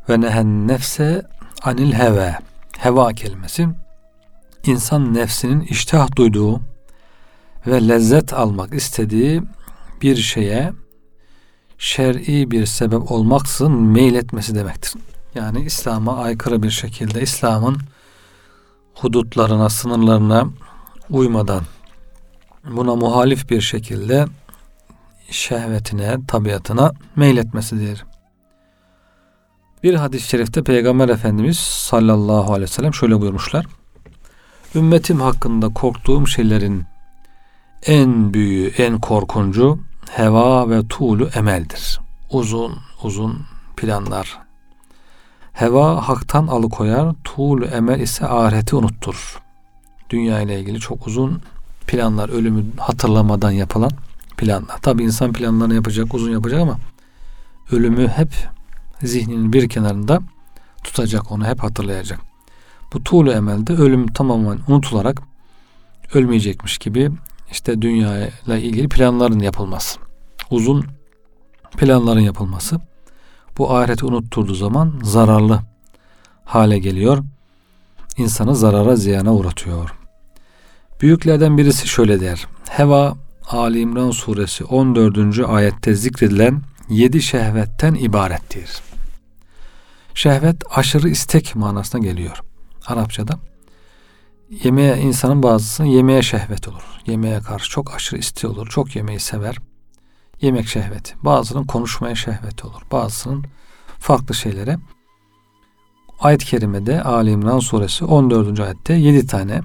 ve 0.08 0.20
nehen 0.20 0.68
nefse 0.68 1.22
anil 1.62 1.92
heve 1.92 2.38
heva 2.78 3.12
kelimesi 3.12 3.68
insan 4.66 5.14
nefsinin 5.14 5.60
iştah 5.60 6.16
duyduğu 6.16 6.60
ve 7.66 7.88
lezzet 7.88 8.32
almak 8.32 8.74
istediği 8.74 9.42
bir 10.02 10.16
şeye 10.16 10.72
şer'i 11.78 12.50
bir 12.50 12.66
sebep 12.66 13.12
olmaksızın 13.12 13.72
meyletmesi 13.72 14.54
demektir. 14.54 14.94
Yani 15.34 15.64
İslam'a 15.64 16.16
aykırı 16.16 16.62
bir 16.62 16.70
şekilde 16.70 17.22
İslam'ın 17.22 17.76
hudutlarına, 18.96 19.68
sınırlarına 19.68 20.46
uymadan 21.10 21.62
buna 22.64 22.94
muhalif 22.94 23.50
bir 23.50 23.60
şekilde 23.60 24.26
şehvetine, 25.30 26.16
tabiatına 26.28 26.92
meyletmesidir. 27.16 28.04
Bir 29.82 29.94
hadis-i 29.94 30.28
şerifte 30.28 30.62
Peygamber 30.62 31.08
Efendimiz 31.08 31.58
sallallahu 31.58 32.52
aleyhi 32.52 32.62
ve 32.62 32.74
sellem 32.74 32.94
şöyle 32.94 33.20
buyurmuşlar. 33.20 33.66
Ümmetim 34.74 35.20
hakkında 35.20 35.68
korktuğum 35.68 36.26
şeylerin 36.26 36.84
en 37.86 38.34
büyüğü, 38.34 38.68
en 38.68 39.00
korkuncu 39.00 39.78
heva 40.10 40.70
ve 40.70 40.88
tuğlu 40.88 41.28
emeldir. 41.34 42.00
Uzun 42.30 42.78
uzun 43.02 43.46
planlar. 43.76 44.45
Heva 45.56 46.08
haktan 46.08 46.46
alıkoyar, 46.46 47.14
tuğlu 47.24 47.64
emel 47.64 48.00
ise 48.00 48.26
ahireti 48.26 48.76
unutturur. 48.76 49.38
Dünya 50.10 50.40
ile 50.40 50.60
ilgili 50.60 50.80
çok 50.80 51.06
uzun 51.06 51.42
planlar, 51.86 52.28
ölümü 52.28 52.64
hatırlamadan 52.78 53.50
yapılan 53.50 53.90
planlar. 54.36 54.78
Tabi 54.78 55.02
insan 55.02 55.32
planlarını 55.32 55.74
yapacak, 55.74 56.14
uzun 56.14 56.32
yapacak 56.32 56.60
ama 56.60 56.78
ölümü 57.72 58.08
hep 58.08 58.48
zihninin 59.02 59.52
bir 59.52 59.68
kenarında 59.68 60.20
tutacak, 60.84 61.32
onu 61.32 61.46
hep 61.46 61.62
hatırlayacak. 61.62 62.20
Bu 62.92 63.04
tuğlu 63.04 63.32
emelde 63.32 63.72
ölüm 63.72 64.06
tamamen 64.06 64.58
unutularak 64.68 65.22
ölmeyecekmiş 66.14 66.78
gibi 66.78 67.10
işte 67.50 67.82
dünya 67.82 68.28
ile 68.46 68.62
ilgili 68.62 68.88
planların 68.88 69.38
yapılması. 69.38 70.00
Uzun 70.50 70.84
planların 71.76 72.20
yapılması 72.20 72.80
bu 73.58 73.76
ahireti 73.76 74.06
unutturduğu 74.06 74.54
zaman 74.54 75.00
zararlı 75.02 75.60
hale 76.44 76.78
geliyor. 76.78 77.24
İnsanı 78.16 78.56
zarara 78.56 78.96
ziyana 78.96 79.34
uğratıyor. 79.34 79.94
Büyüklerden 81.00 81.58
birisi 81.58 81.88
şöyle 81.88 82.20
der. 82.20 82.46
Heva 82.68 83.16
Ali 83.48 83.80
İmran 83.80 84.10
suresi 84.10 84.64
14. 84.64 85.38
ayette 85.48 85.94
zikredilen 85.94 86.62
yedi 86.88 87.22
şehvetten 87.22 87.94
ibarettir. 87.94 88.70
Şehvet 90.14 90.56
aşırı 90.70 91.08
istek 91.08 91.56
manasına 91.56 92.00
geliyor. 92.00 92.40
Arapçada. 92.86 93.38
Yemeğe 94.64 94.98
insanın 94.98 95.42
bazısı 95.42 95.84
yemeğe 95.84 96.22
şehvet 96.22 96.68
olur. 96.68 96.82
Yemeğe 97.06 97.40
karşı 97.40 97.70
çok 97.70 97.94
aşırı 97.94 98.18
isteği 98.18 98.48
olur. 98.50 98.68
Çok 98.68 98.96
yemeği 98.96 99.20
sever. 99.20 99.58
Yemek 100.40 100.68
şehveti. 100.68 101.14
Bazısının 101.22 101.64
konuşmaya 101.64 102.14
şehveti 102.14 102.66
olur. 102.66 102.82
Bazısının 102.92 103.44
farklı 103.98 104.34
şeylere. 104.34 104.78
Ayet-i 106.20 106.46
Kerime'de 106.46 107.02
Ali 107.02 107.30
İmran 107.30 107.58
suresi 107.58 108.04
14. 108.04 108.60
ayette 108.60 108.94
7 108.94 109.26
tane 109.26 109.60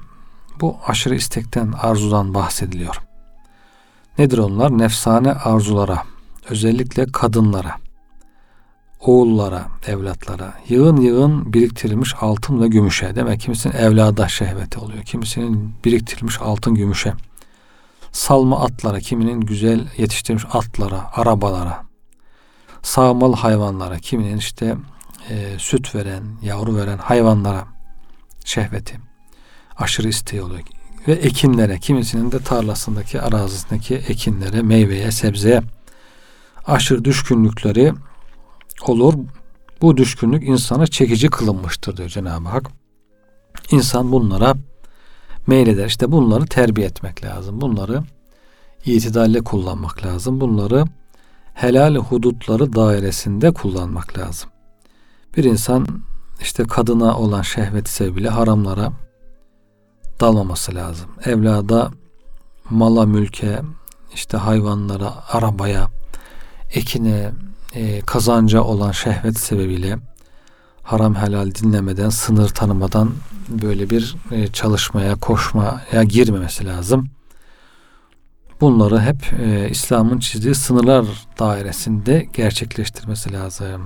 bu 0.61 0.77
aşırı 0.87 1.15
istekten, 1.15 1.73
arzudan 1.81 2.33
bahsediliyor. 2.33 3.01
Nedir 4.17 4.37
onlar? 4.37 4.77
Nefsane 4.77 5.31
arzulara, 5.33 6.03
özellikle 6.49 7.05
kadınlara, 7.05 7.75
oğullara, 8.99 9.65
evlatlara, 9.87 10.53
yığın 10.69 10.97
yığın 10.97 11.53
biriktirilmiş 11.53 12.15
altın 12.21 12.61
ve 12.61 12.67
gümüşe. 12.67 13.15
Demek 13.15 13.41
kimisinin 13.41 13.73
evlada 13.73 14.27
şehveti 14.27 14.79
oluyor. 14.79 15.03
Kimisinin 15.03 15.73
biriktirilmiş 15.85 16.41
altın 16.41 16.75
gümüşe. 16.75 17.13
Salma 18.11 18.59
atlara, 18.59 18.99
kiminin 18.99 19.41
güzel 19.41 19.87
yetiştirilmiş 19.97 20.45
atlara, 20.53 21.11
arabalara, 21.15 21.83
sağmal 22.81 23.33
hayvanlara, 23.33 23.99
kiminin 23.99 24.37
işte 24.37 24.75
e, 25.29 25.59
süt 25.59 25.95
veren, 25.95 26.23
yavru 26.41 26.75
veren 26.75 26.97
hayvanlara 26.97 27.67
şehveti. 28.45 28.99
Aşırı 29.77 30.07
isteği 30.07 30.41
oluyor. 30.41 30.61
Ve 31.07 31.11
ekinlere, 31.11 31.79
kimisinin 31.79 32.31
de 32.31 32.39
tarlasındaki, 32.39 33.21
arazisindeki 33.21 33.95
ekinlere, 33.95 34.61
meyveye, 34.61 35.11
sebzeye 35.11 35.61
aşırı 36.65 37.05
düşkünlükleri 37.05 37.93
olur. 38.81 39.13
Bu 39.81 39.97
düşkünlük 39.97 40.43
insana 40.43 40.87
çekici 40.87 41.29
kılınmıştır 41.29 41.97
diyor 41.97 42.09
Cenab-ı 42.09 42.49
Hak. 42.49 42.71
İnsan 43.71 44.11
bunlara 44.11 44.55
meyleder. 45.47 45.85
İşte 45.85 46.11
bunları 46.11 46.45
terbiye 46.45 46.87
etmek 46.87 47.23
lazım. 47.23 47.61
Bunları 47.61 48.03
itidalle 48.85 49.41
kullanmak 49.41 50.05
lazım. 50.05 50.41
Bunları 50.41 50.85
helal 51.53 51.95
hudutları 51.95 52.73
dairesinde 52.73 53.53
kullanmak 53.53 54.17
lazım. 54.17 54.49
Bir 55.37 55.43
insan 55.43 55.87
işte 56.41 56.63
kadına 56.63 57.17
olan 57.17 57.41
şehveti 57.41 57.91
sebebiyle 57.91 58.29
haramlara 58.29 58.91
dalmaması 60.19 60.75
lazım. 60.75 61.09
Evlada 61.25 61.91
mala 62.69 63.05
mülke, 63.05 63.61
işte 64.13 64.37
hayvanlara, 64.37 65.13
arabaya, 65.29 65.87
ekine, 66.73 67.31
e, 67.73 68.01
kazanca 68.01 68.61
olan 68.61 68.91
şehvet 68.91 69.37
sebebiyle 69.37 69.97
haram 70.83 71.15
helal 71.15 71.55
dinlemeden, 71.55 72.09
sınır 72.09 72.49
tanımadan 72.49 73.11
böyle 73.61 73.89
bir 73.89 74.15
e, 74.31 74.47
çalışmaya, 74.47 75.15
koşmaya 75.15 76.03
girmemesi 76.03 76.65
lazım. 76.65 77.07
Bunları 78.61 78.99
hep 78.99 79.33
e, 79.39 79.69
İslam'ın 79.69 80.19
çizdiği 80.19 80.55
sınırlar 80.55 81.05
dairesinde 81.39 82.27
gerçekleştirmesi 82.33 83.33
lazım. 83.33 83.81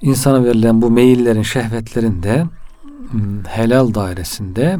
İnsana 0.00 0.44
verilen 0.44 0.82
bu 0.82 0.90
meyillerin, 0.90 1.42
şehvetlerin 1.42 2.22
de 2.22 2.44
helal 3.48 3.94
dairesinde 3.94 4.78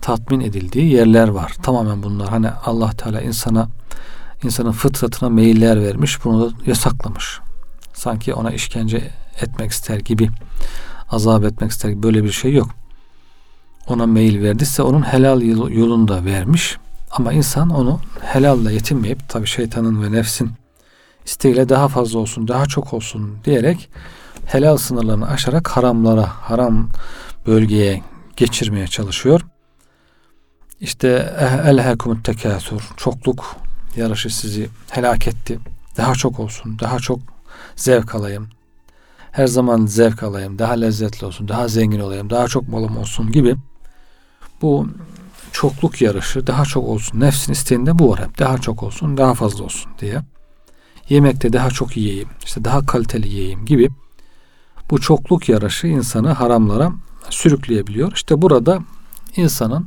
tatmin 0.00 0.40
edildiği 0.40 0.92
yerler 0.92 1.28
var. 1.28 1.56
Tamamen 1.62 2.02
bunlar 2.02 2.28
hani 2.28 2.50
Allah 2.50 2.90
Teala 2.90 3.20
insana 3.20 3.68
insanın 4.42 4.72
fıtratına 4.72 5.28
meyiller 5.28 5.80
vermiş, 5.80 6.24
bunu 6.24 6.50
da 6.50 6.54
yasaklamış. 6.66 7.40
Sanki 7.92 8.34
ona 8.34 8.50
işkence 8.50 9.10
etmek 9.40 9.70
ister 9.70 9.98
gibi, 9.98 10.28
azap 11.10 11.44
etmek 11.44 11.70
ister 11.70 12.02
böyle 12.02 12.24
bir 12.24 12.32
şey 12.32 12.52
yok. 12.52 12.70
Ona 13.88 14.06
meyil 14.06 14.42
verdiyse 14.42 14.82
onun 14.82 15.02
helal 15.02 15.42
yolunda 15.72 16.24
vermiş. 16.24 16.76
Ama 17.10 17.32
insan 17.32 17.70
onu 17.70 18.00
helalla 18.20 18.70
yetinmeyip 18.70 19.28
tabi 19.28 19.46
şeytanın 19.46 20.02
ve 20.02 20.12
nefsin 20.12 20.50
isteğiyle 21.26 21.68
daha 21.68 21.88
fazla 21.88 22.18
olsun, 22.18 22.48
daha 22.48 22.66
çok 22.66 22.94
olsun 22.94 23.38
diyerek 23.44 23.90
helal 24.46 24.76
sınırlarını 24.76 25.28
aşarak 25.28 25.68
haramlara, 25.68 26.28
haram 26.28 26.88
bölgeye 27.46 28.02
geçirmeye 28.36 28.86
çalışıyor. 28.86 29.40
İşte 30.80 31.36
eh, 31.40 31.68
elhekumut 31.68 32.24
tekâthur, 32.24 32.88
çokluk 32.96 33.56
yarışı 33.96 34.36
sizi 34.36 34.68
helak 34.90 35.28
etti. 35.28 35.58
Daha 35.96 36.14
çok 36.14 36.40
olsun, 36.40 36.78
daha 36.78 36.98
çok 36.98 37.18
zevk 37.76 38.14
alayım. 38.14 38.48
Her 39.32 39.46
zaman 39.46 39.86
zevk 39.86 40.22
alayım, 40.22 40.58
daha 40.58 40.72
lezzetli 40.72 41.26
olsun, 41.26 41.48
daha 41.48 41.68
zengin 41.68 42.00
olayım, 42.00 42.30
daha 42.30 42.48
çok 42.48 42.68
malım 42.68 42.96
olsun 42.96 43.32
gibi 43.32 43.56
bu 44.62 44.88
çokluk 45.52 46.02
yarışı 46.02 46.46
daha 46.46 46.64
çok 46.64 46.84
olsun. 46.84 47.20
Nefsin 47.20 47.52
isteğinde 47.52 47.98
bu 47.98 48.10
var 48.10 48.20
hep. 48.20 48.38
Daha 48.38 48.58
çok 48.58 48.82
olsun, 48.82 49.16
daha 49.16 49.34
fazla 49.34 49.64
olsun 49.64 49.92
diye. 50.00 50.20
Yemekte 51.08 51.52
daha 51.52 51.70
çok 51.70 51.96
yiyeyim, 51.96 52.28
işte 52.44 52.64
daha 52.64 52.86
kaliteli 52.86 53.28
yiyeyim 53.28 53.64
gibi 53.64 53.90
bu 54.90 55.00
çokluk 55.00 55.48
yarışı 55.48 55.86
insanı 55.86 56.32
haramlara 56.32 56.92
sürükleyebiliyor. 57.30 58.12
İşte 58.12 58.42
burada 58.42 58.78
insanın 59.36 59.86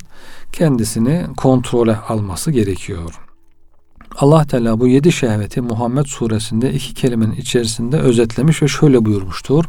kendisini 0.52 1.28
kontrole 1.38 1.96
alması 1.96 2.52
gerekiyor. 2.52 3.20
Allah 4.18 4.46
Teala 4.46 4.80
bu 4.80 4.88
yedi 4.88 5.12
şehveti 5.12 5.62
Muhammed 5.62 6.06
suresinde 6.06 6.74
iki 6.74 6.94
kelimenin 6.94 7.36
içerisinde 7.36 7.98
özetlemiş 7.98 8.64
ve 8.64 8.68
şöyle 8.68 9.06
buyurmuştur. 9.06 9.66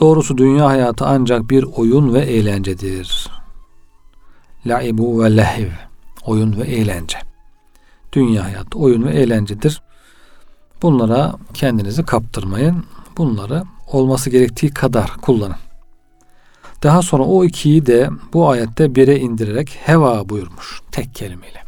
Doğrusu 0.00 0.38
dünya 0.38 0.66
hayatı 0.66 1.04
ancak 1.06 1.50
bir 1.50 1.62
oyun 1.62 2.14
ve 2.14 2.20
eğlencedir. 2.20 3.30
Laibu 4.66 5.22
ve 5.22 5.36
lehiv. 5.36 5.68
Oyun 6.24 6.56
ve 6.56 6.62
eğlence. 6.62 7.18
Dünya 8.12 8.44
hayatı 8.44 8.78
oyun 8.78 9.04
ve 9.04 9.10
eğlencedir. 9.10 9.82
Bunlara 10.82 11.34
kendinizi 11.54 12.02
kaptırmayın. 12.02 12.84
Bunları 13.16 13.62
olması 13.92 14.30
gerektiği 14.30 14.70
kadar 14.70 15.10
kullanın. 15.22 15.56
Daha 16.82 17.02
sonra 17.02 17.22
o 17.22 17.44
ikiyi 17.44 17.86
de 17.86 18.10
bu 18.32 18.48
ayette 18.48 18.94
bire 18.94 19.18
indirerek 19.18 19.78
heva 19.84 20.28
buyurmuş 20.28 20.80
tek 20.92 21.14
kelimeyle 21.14 21.63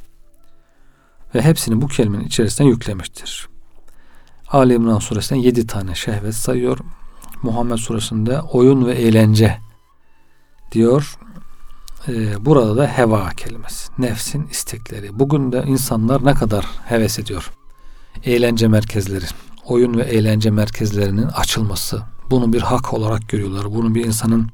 ve 1.37 1.42
hepsini 1.42 1.83
bu 1.83 1.87
kelimenin 1.87 2.25
içerisine 2.25 2.66
yüklemiştir. 2.66 3.49
Ali 4.49 4.75
İmran 4.75 4.99
suresinde 4.99 5.38
yedi 5.40 5.66
tane 5.66 5.94
şehvet 5.94 6.35
sayıyor. 6.35 6.79
Muhammed 7.42 7.77
suresinde 7.77 8.40
oyun 8.40 8.87
ve 8.87 8.92
eğlence 8.92 9.59
diyor. 10.72 11.18
Ee, 12.09 12.44
burada 12.44 12.77
da 12.77 12.87
heva 12.87 13.31
kelimesi. 13.31 13.92
Nefsin 13.99 14.46
istekleri. 14.51 15.18
Bugün 15.18 15.53
de 15.53 15.64
insanlar 15.66 16.25
ne 16.25 16.35
kadar 16.35 16.66
heves 16.85 17.18
ediyor. 17.18 17.53
Eğlence 18.25 18.68
merkezleri, 18.68 19.25
oyun 19.64 19.99
ve 19.99 20.03
eğlence 20.03 20.51
merkezlerinin 20.51 21.27
açılması. 21.27 22.03
Bunu 22.31 22.53
bir 22.53 22.61
hak 22.61 22.94
olarak 22.94 23.29
görüyorlar. 23.29 23.75
Bunu 23.75 23.94
bir 23.94 24.05
insanın 24.05 24.51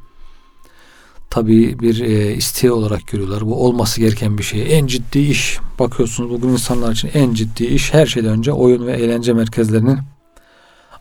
tabii 1.33 1.79
bir 1.81 2.01
e, 2.01 2.35
isteği 2.35 2.73
olarak 2.73 3.07
görüyorlar. 3.07 3.47
Bu 3.47 3.67
olması 3.67 4.01
gereken 4.01 4.39
bir 4.39 4.43
şey. 4.43 4.79
En 4.79 4.87
ciddi 4.87 5.19
iş 5.19 5.59
bakıyorsunuz 5.79 6.31
bugün 6.31 6.49
insanlar 6.49 6.93
için 6.93 7.11
en 7.15 7.35
ciddi 7.35 7.65
iş 7.65 7.95
her 7.95 8.07
şeyden 8.07 8.31
önce 8.31 8.53
oyun 8.53 8.87
ve 8.87 8.93
eğlence 8.93 9.33
merkezlerinin 9.33 9.99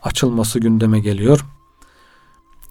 açılması 0.02 0.58
gündeme 0.58 1.00
geliyor. 1.00 1.44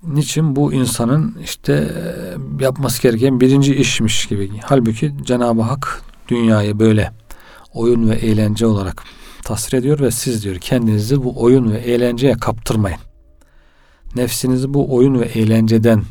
Niçin 0.03 0.55
bu 0.55 0.73
insanın 0.73 1.37
işte 1.43 1.73
e, 1.73 2.63
yapması 2.63 3.01
gereken 3.01 3.39
birinci 3.41 3.75
işmiş 3.75 4.25
gibi. 4.25 4.51
Halbuki 4.63 5.13
Cenab-ı 5.23 5.61
Hak 5.61 6.03
dünyayı 6.27 6.79
böyle 6.79 7.11
oyun 7.73 8.09
ve 8.09 8.15
eğlence 8.15 8.65
olarak 8.65 9.03
tasvir 9.43 9.77
ediyor 9.77 9.99
ve 9.99 10.11
siz 10.11 10.43
diyor 10.43 10.55
kendinizi 10.55 11.23
bu 11.23 11.41
oyun 11.41 11.71
ve 11.71 11.77
eğlenceye 11.77 12.33
kaptırmayın. 12.33 12.99
Nefsinizi 14.15 14.73
bu 14.73 14.95
oyun 14.95 15.19
ve 15.19 15.25
eğlenceden 15.25 16.03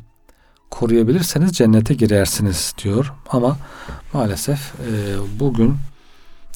koruyabilirseniz 0.70 1.52
cennete 1.52 1.94
girersiniz 1.94 2.74
diyor. 2.85 3.12
Ama 3.30 3.56
maalesef 4.12 4.59
e, 4.59 4.90
bugün 5.40 5.76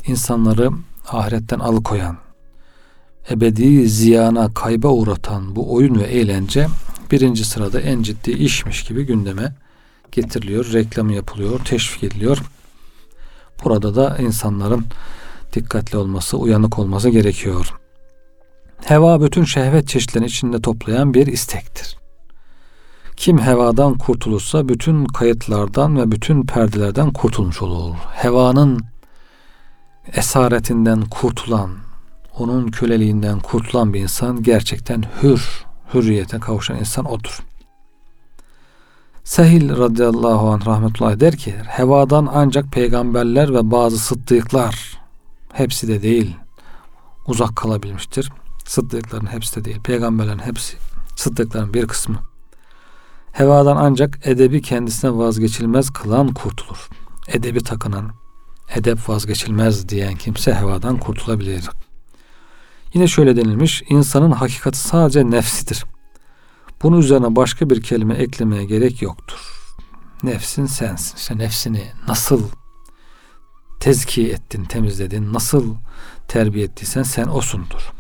insanları 0.07 0.71
ahiretten 1.09 1.59
alıkoyan, 1.59 2.17
ebedi 3.31 3.89
ziyana, 3.89 4.55
kayba 4.55 4.89
uğratan 4.89 5.57
bu 5.57 5.75
oyun 5.75 5.95
ve 5.95 6.05
eğlence 6.05 6.67
birinci 7.11 7.45
sırada 7.45 7.81
en 7.81 8.03
ciddi 8.03 8.31
işmiş 8.31 8.85
gibi 8.85 9.07
gündeme 9.07 9.55
getiriliyor, 10.13 10.73
reklamı 10.73 11.13
yapılıyor, 11.13 11.61
teşvik 11.65 12.05
ediliyor. 12.05 12.39
Burada 13.65 13.95
da 13.95 14.19
insanların 14.19 14.85
dikkatli 15.53 15.99
olması, 15.99 16.39
uyanık 16.39 16.79
olması 16.79 17.11
gerekiyor. 17.11 17.75
Heva 18.85 19.23
bütün 19.23 19.45
şehvet 19.45 19.89
çeşitlerini 19.89 20.27
içinde 20.27 20.61
toplayan 20.61 21.15
bir 21.15 21.27
istektir. 21.27 22.04
Kim 23.17 23.39
hevadan 23.39 23.99
kurtulursa 23.99 24.69
bütün 24.69 25.05
kayıtlardan 25.05 25.97
ve 25.97 26.13
bütün 26.13 26.47
perdelerden 26.47 27.13
kurtulmuş 27.13 27.63
olur. 27.63 27.95
Hevanın 28.13 28.81
esaretinden 30.13 31.03
kurtulan, 31.03 31.71
onun 32.39 32.69
köleliğinden 32.69 33.41
kurtulan 33.41 33.95
bir 33.95 34.01
insan 34.01 34.43
gerçekten 34.43 35.05
hür, 35.23 35.65
hürriyete 35.95 36.39
kavuşan 36.39 36.79
insan 36.79 37.05
odur. 37.05 37.39
Sehil 39.25 39.77
radıyallahu 39.77 40.49
anh 40.49 40.67
rahmetullahi 40.67 41.21
der 41.21 41.37
ki 41.37 41.55
hevadan 41.67 42.29
ancak 42.35 42.73
peygamberler 42.73 43.55
ve 43.55 43.71
bazı 43.71 43.99
sıddıklar 43.99 44.99
hepsi 45.53 45.89
de 45.89 46.03
değil 46.03 46.37
uzak 47.27 47.57
kalabilmiştir. 47.57 48.33
Sıddıkların 48.67 49.27
hepsi 49.27 49.61
de 49.61 49.65
değil. 49.65 49.81
Peygamberlerin 49.81 50.39
hepsi 50.39 50.77
sıddıkların 51.17 51.75
bir 51.75 51.87
kısmı. 51.87 52.34
Hevadan 53.35 53.77
ancak 53.77 54.27
edebi 54.27 54.63
kendisine 54.63 55.17
vazgeçilmez 55.17 55.91
kılan 55.91 56.35
kurtulur. 56.35 56.89
Edebi 57.29 57.63
takınan, 57.63 58.11
edep 58.75 59.09
vazgeçilmez 59.09 59.89
diyen 59.89 60.15
kimse 60.15 60.55
hevadan 60.55 60.97
kurtulabilir. 60.99 61.71
Yine 62.95 63.07
şöyle 63.07 63.37
denilmiş, 63.37 63.83
insanın 63.89 64.31
hakikati 64.31 64.79
sadece 64.79 65.31
nefsidir. 65.31 65.85
Bunun 66.83 66.99
üzerine 66.99 67.37
başka 67.37 67.71
bir 67.71 67.83
kelime 67.83 68.15
eklemeye 68.15 68.65
gerek 68.65 69.03
yoktur. 69.03 69.39
Nefsin 70.23 70.67
sensin. 70.67 71.17
İşte 71.17 71.39
nefsini 71.39 71.83
nasıl 72.09 72.43
tezkiye 73.81 74.29
ettin, 74.29 74.65
temizledin, 74.65 75.33
nasıl 75.33 75.75
terbiye 76.29 76.65
ettiysen 76.65 77.03
sen 77.03 77.27
osundur. 77.27 77.93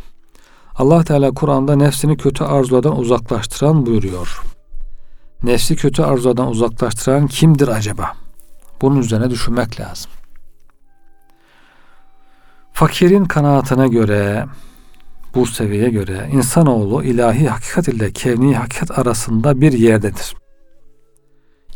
Allah 0.75 1.05
Teala 1.05 1.31
Kur'an'da 1.31 1.77
nefsini 1.77 2.17
kötü 2.17 2.45
arzulardan 2.45 2.99
uzaklaştıran 2.99 3.87
buyuruyor. 3.87 4.54
Nefsi 5.45 5.77
kötü 5.77 6.03
arzulardan 6.03 6.49
uzaklaştıran 6.49 7.27
kimdir 7.27 7.69
acaba? 7.69 8.13
Bunun 8.83 9.01
üzerine 9.01 9.31
düşünmek 9.31 9.81
lazım. 9.81 10.11
Fakirin 12.73 13.25
kanaatine 13.25 13.89
göre 13.89 14.47
bu 15.35 15.47
seviyeye 15.47 15.91
göre 15.91 16.31
insanoğlu 16.33 17.05
ilahi 17.05 17.49
hakikat 17.49 17.89
ile 17.89 18.13
kevni 18.13 18.57
hakikat 18.57 18.99
arasında 18.99 19.61
bir 19.61 19.73
yerdedir. 19.73 20.35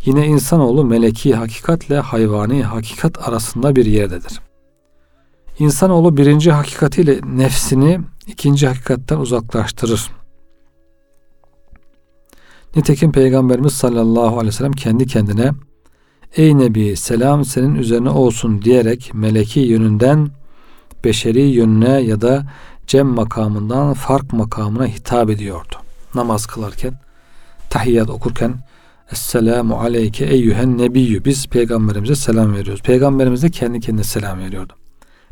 Yine 0.05 0.27
insanoğlu 0.27 0.85
meleki 0.85 1.35
hakikatle 1.35 1.99
hayvani 1.99 2.65
hakikat 2.65 3.29
arasında 3.29 3.77
bir 3.77 3.87
yerdedir. 3.87 4.41
İnsanoğlu 5.59 6.17
birinci 6.17 6.53
hakikatiyle 6.53 7.21
nefsini 7.25 8.01
ikinci 8.27 8.67
hakikatten 8.67 9.19
uzaklaştırır. 9.19 10.18
Nitekim 12.77 13.13
Peygamberimiz 13.13 13.73
sallallahu 13.73 14.39
aleyhi 14.39 14.47
ve 14.47 14.53
sellem 14.53 14.73
kendi 14.73 15.07
kendine 15.07 15.53
Ey 16.37 16.59
Nebi 16.59 16.97
selam 16.97 17.45
senin 17.45 17.75
üzerine 17.75 18.11
olsun 18.11 18.63
diyerek 18.63 19.11
meleki 19.15 19.61
yönünden 19.61 20.31
beşeri 21.05 21.41
yönüne 21.41 22.01
ya 22.01 22.21
da 22.21 22.47
cem 22.87 23.07
makamından 23.07 23.95
fark 23.95 24.33
makamına 24.33 24.87
hitap 24.87 25.31
ediyordu. 25.31 25.75
Namaz 26.15 26.47
kılarken, 26.47 26.95
tahiyyat 27.71 28.11
okurken 28.11 28.55
Esselamu 29.13 29.81
aleyke 29.81 30.25
eyyühen 30.25 30.79
nebiyyü. 30.79 31.25
Biz 31.25 31.47
peygamberimize 31.47 32.15
selam 32.15 32.55
veriyoruz. 32.55 32.83
Peygamberimiz 32.83 33.43
de 33.43 33.51
kendi 33.51 33.81
kendine 33.81 34.05
selam 34.05 34.39
veriyordu. 34.39 34.73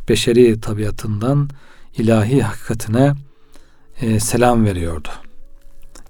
Beşeri 0.09 0.61
tabiatından 0.61 1.51
ilahi 1.99 2.43
hakikatine 2.43 3.15
e, 4.01 4.21
selam 4.21 4.65
veriyordu. 4.65 5.09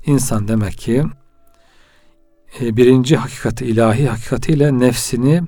İnsan 0.07 0.49
demek 0.49 0.79
ki 0.79 1.05
e, 2.61 2.77
birinci 2.77 3.17
hakikati 3.17 3.67
ilahi 3.67 4.09
hakikatiyle 4.09 4.79
nefsini 4.79 5.43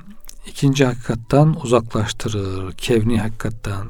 ikinci 0.46 0.84
hakikattan 0.84 1.60
uzaklaştırır. 1.62 2.72
Kevni 2.72 3.20
hakikattan 3.20 3.86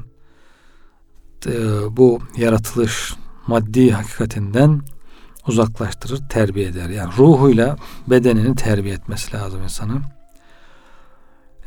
e, 1.45 1.51
bu 1.97 2.19
yaratılış 2.37 3.13
maddi 3.47 3.91
hakikatinden 3.91 4.81
uzaklaştırır, 5.47 6.29
terbiye 6.29 6.67
eder. 6.67 6.89
Yani 6.89 7.13
ruhuyla 7.17 7.77
bedenini 8.07 8.55
terbiye 8.55 8.93
etmesi 8.95 9.33
lazım 9.33 9.63
insanın. 9.63 10.03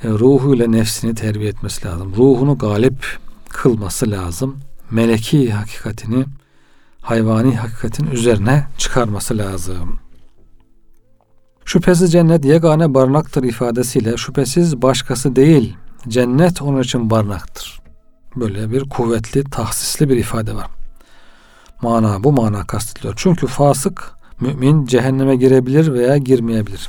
E, 0.05 0.09
ruhuyla 0.09 0.67
nefsini 0.67 1.15
terbiye 1.15 1.49
etmesi 1.49 1.87
lazım. 1.87 2.15
Ruhunu 2.17 2.59
galip 2.59 3.19
kılması 3.49 4.11
lazım. 4.11 4.61
Meleki 4.91 5.53
hakikatini 5.53 6.25
hayvani 7.03 7.57
hakikatin 7.57 8.07
üzerine 8.07 8.67
çıkarması 8.79 9.39
lazım. 9.39 9.99
Şüphesiz 11.65 12.13
cennet 12.13 12.45
yegane 12.45 12.95
barınaktır 12.95 13.43
ifadesiyle 13.43 14.17
şüphesiz 14.17 14.83
başkası 14.83 15.37
değil 15.37 15.77
cennet 16.09 16.63
onun 16.63 16.83
için 16.83 17.11
barınaktır. 17.11 17.81
Böyle 18.37 18.71
bir 18.71 18.89
kuvvetli, 18.89 19.45
tahsisli 19.45 20.09
bir 20.09 20.17
ifade 20.17 20.55
var. 20.55 20.67
Mana 21.83 22.25
bu 22.25 22.33
mana 22.33 22.67
kastediliyor. 22.67 23.15
Çünkü 23.17 23.47
fasık 23.47 24.13
mümin 24.41 24.87
cehenneme 24.87 25.37
girebilir 25.37 25.93
veya 25.93 26.17
girmeyebilir. 26.17 26.89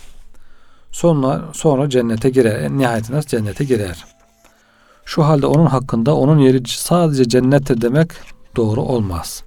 Sonra 0.92 1.42
sonra 1.54 1.90
cennete 1.90 2.30
girer. 2.30 2.70
Nihayetinde 2.70 3.22
cennete 3.22 3.64
girer. 3.64 4.06
Şu 5.06 5.24
halde 5.24 5.46
onun 5.46 5.66
hakkında 5.66 6.16
onun 6.16 6.38
yeri 6.38 6.64
sadece 6.68 7.30
cennettir 7.30 7.82
demek 7.82 8.10
doğru 8.56 8.82
olmaz. 8.82 9.44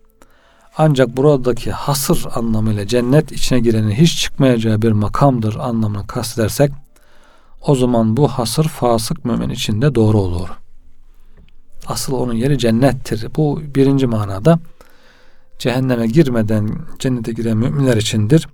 Ancak 0.78 1.16
buradaki 1.16 1.72
hasır 1.72 2.26
anlamıyla 2.34 2.86
cennet 2.86 3.32
içine 3.32 3.60
girenin 3.60 3.90
hiç 3.90 4.20
çıkmayacağı 4.20 4.82
bir 4.82 4.92
makamdır 4.92 5.56
anlamını 5.56 6.06
kastedersek 6.06 6.72
o 7.60 7.74
zaman 7.74 8.16
bu 8.16 8.28
hasır 8.28 8.68
fasık 8.68 9.24
mümin 9.24 9.50
içinde 9.50 9.94
doğru 9.94 10.20
olur. 10.20 10.48
Asıl 11.86 12.12
onun 12.12 12.34
yeri 12.34 12.58
cennettir. 12.58 13.26
Bu 13.36 13.62
birinci 13.74 14.06
manada 14.06 14.58
cehenneme 15.58 16.06
girmeden 16.06 16.78
cennete 16.98 17.32
giren 17.32 17.56
müminler 17.56 17.96
içindir. 17.96 18.48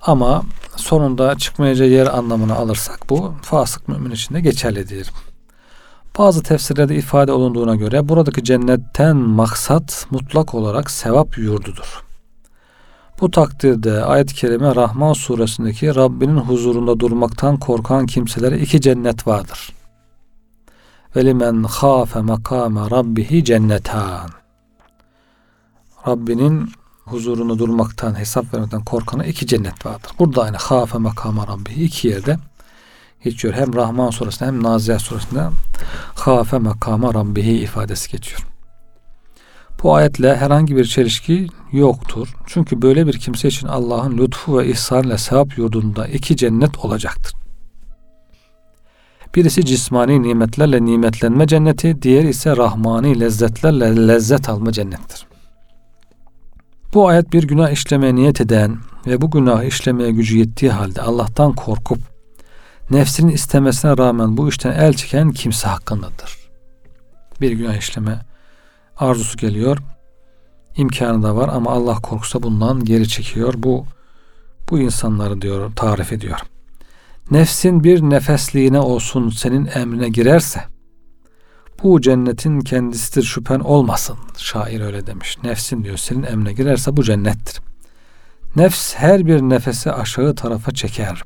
Ama 0.00 0.42
sonunda 0.76 1.38
çıkmayacağı 1.38 1.88
yer 1.88 2.06
anlamını 2.18 2.54
alırsak 2.54 3.10
bu 3.10 3.34
fasık 3.42 3.88
mümin 3.88 4.10
için 4.10 4.34
de 4.34 4.40
geçerlidir. 4.40 5.10
Bazı 6.18 6.42
tefsirlerde 6.42 6.96
ifade 6.96 7.32
olunduğuna 7.32 7.76
göre 7.76 8.08
buradaki 8.08 8.44
cennetten 8.44 9.16
maksat 9.16 10.06
mutlak 10.10 10.54
olarak 10.54 10.90
sevap 10.90 11.38
yurdudur. 11.38 12.04
Bu 13.20 13.30
takdirde 13.30 14.04
ayet-i 14.04 14.34
kerime 14.34 14.74
Rahman 14.74 15.12
suresindeki 15.12 15.94
Rabbinin 15.94 16.36
huzurunda 16.36 17.00
durmaktan 17.00 17.56
korkan 17.56 18.06
kimselere 18.06 18.58
iki 18.58 18.80
cennet 18.80 19.26
vardır. 19.26 19.72
Ve 21.16 21.24
limen 21.24 21.62
khâfe 21.62 22.20
makâme 22.20 22.80
rabbihi 22.80 23.44
cennetan. 23.44 24.30
Rabbinin 26.06 26.70
huzurunda 27.04 27.58
durmaktan, 27.58 28.18
hesap 28.18 28.54
vermekten 28.54 28.84
korkana 28.84 29.24
iki 29.24 29.46
cennet 29.46 29.86
vardır. 29.86 30.10
Burada 30.18 30.42
aynı 30.42 30.56
hafe 30.56 30.98
makama 30.98 31.46
rabbihi 31.46 31.84
iki 31.84 32.08
yerde 32.08 32.38
geçiyor. 33.24 33.54
Hem 33.54 33.74
Rahman 33.74 34.10
suresinde 34.10 34.48
hem 34.48 34.62
Naziyat 34.62 35.02
suresinde 35.02 35.42
hafe 36.14 36.58
makama 36.58 37.14
rabbihi 37.14 37.52
ifadesi 37.52 38.10
geçiyor. 38.10 38.46
Bu 39.82 39.94
ayetle 39.94 40.36
herhangi 40.36 40.76
bir 40.76 40.84
çelişki 40.84 41.46
yoktur. 41.72 42.34
Çünkü 42.46 42.82
böyle 42.82 43.06
bir 43.06 43.18
kimse 43.18 43.48
için 43.48 43.66
Allah'ın 43.66 44.18
lütfu 44.18 44.58
ve 44.58 44.66
ihsanıyla 44.68 45.18
sevap 45.18 45.58
yurdunda 45.58 46.06
iki 46.06 46.36
cennet 46.36 46.78
olacaktır. 46.78 47.34
Birisi 49.34 49.64
cismani 49.64 50.22
nimetlerle 50.22 50.84
nimetlenme 50.84 51.46
cenneti, 51.46 52.02
diğeri 52.02 52.28
ise 52.28 52.56
rahmani 52.56 53.20
lezzetlerle 53.20 54.08
lezzet 54.08 54.48
alma 54.48 54.72
cennettir. 54.72 55.26
Bu 56.94 57.08
ayet 57.08 57.32
bir 57.32 57.42
günah 57.42 57.70
işlemeye 57.70 58.14
niyet 58.14 58.40
eden 58.40 58.76
ve 59.06 59.20
bu 59.20 59.30
günah 59.30 59.62
işlemeye 59.62 60.10
gücü 60.10 60.38
yettiği 60.38 60.72
halde 60.72 61.02
Allah'tan 61.02 61.52
korkup 61.52 61.98
nefsinin 62.90 63.32
istemesine 63.32 63.98
rağmen 63.98 64.36
bu 64.36 64.48
işten 64.48 64.72
el 64.72 64.92
çeken 64.92 65.30
kimse 65.30 65.68
hakkındadır. 65.68 66.38
Bir 67.40 67.52
günah 67.52 67.76
işleme 67.76 68.20
arzusu 68.96 69.38
geliyor. 69.38 69.78
imkanı 70.76 71.22
da 71.22 71.36
var 71.36 71.48
ama 71.48 71.70
Allah 71.70 71.94
korkusu 71.94 72.42
bundan 72.42 72.84
geri 72.84 73.08
çekiyor. 73.08 73.54
Bu 73.56 73.84
bu 74.70 74.78
insanları 74.78 75.42
diyor 75.42 75.72
tarif 75.76 76.12
ediyor. 76.12 76.38
Nefsin 77.30 77.84
bir 77.84 78.02
nefesliğine 78.02 78.78
olsun 78.80 79.30
senin 79.30 79.66
emrine 79.74 80.08
girerse 80.08 80.60
bu 81.82 82.00
cennetin 82.00 82.60
kendisidir 82.60 83.22
şüphen 83.22 83.60
olmasın. 83.60 84.16
Şair 84.36 84.80
öyle 84.80 85.06
demiş. 85.06 85.38
Nefsin 85.44 85.84
diyor 85.84 85.96
senin 85.96 86.22
emrine 86.22 86.52
girerse 86.52 86.96
bu 86.96 87.02
cennettir. 87.02 87.60
Nefs 88.56 88.94
her 88.94 89.26
bir 89.26 89.40
nefesi 89.40 89.92
aşağı 89.92 90.34
tarafa 90.34 90.72
çeker. 90.72 91.22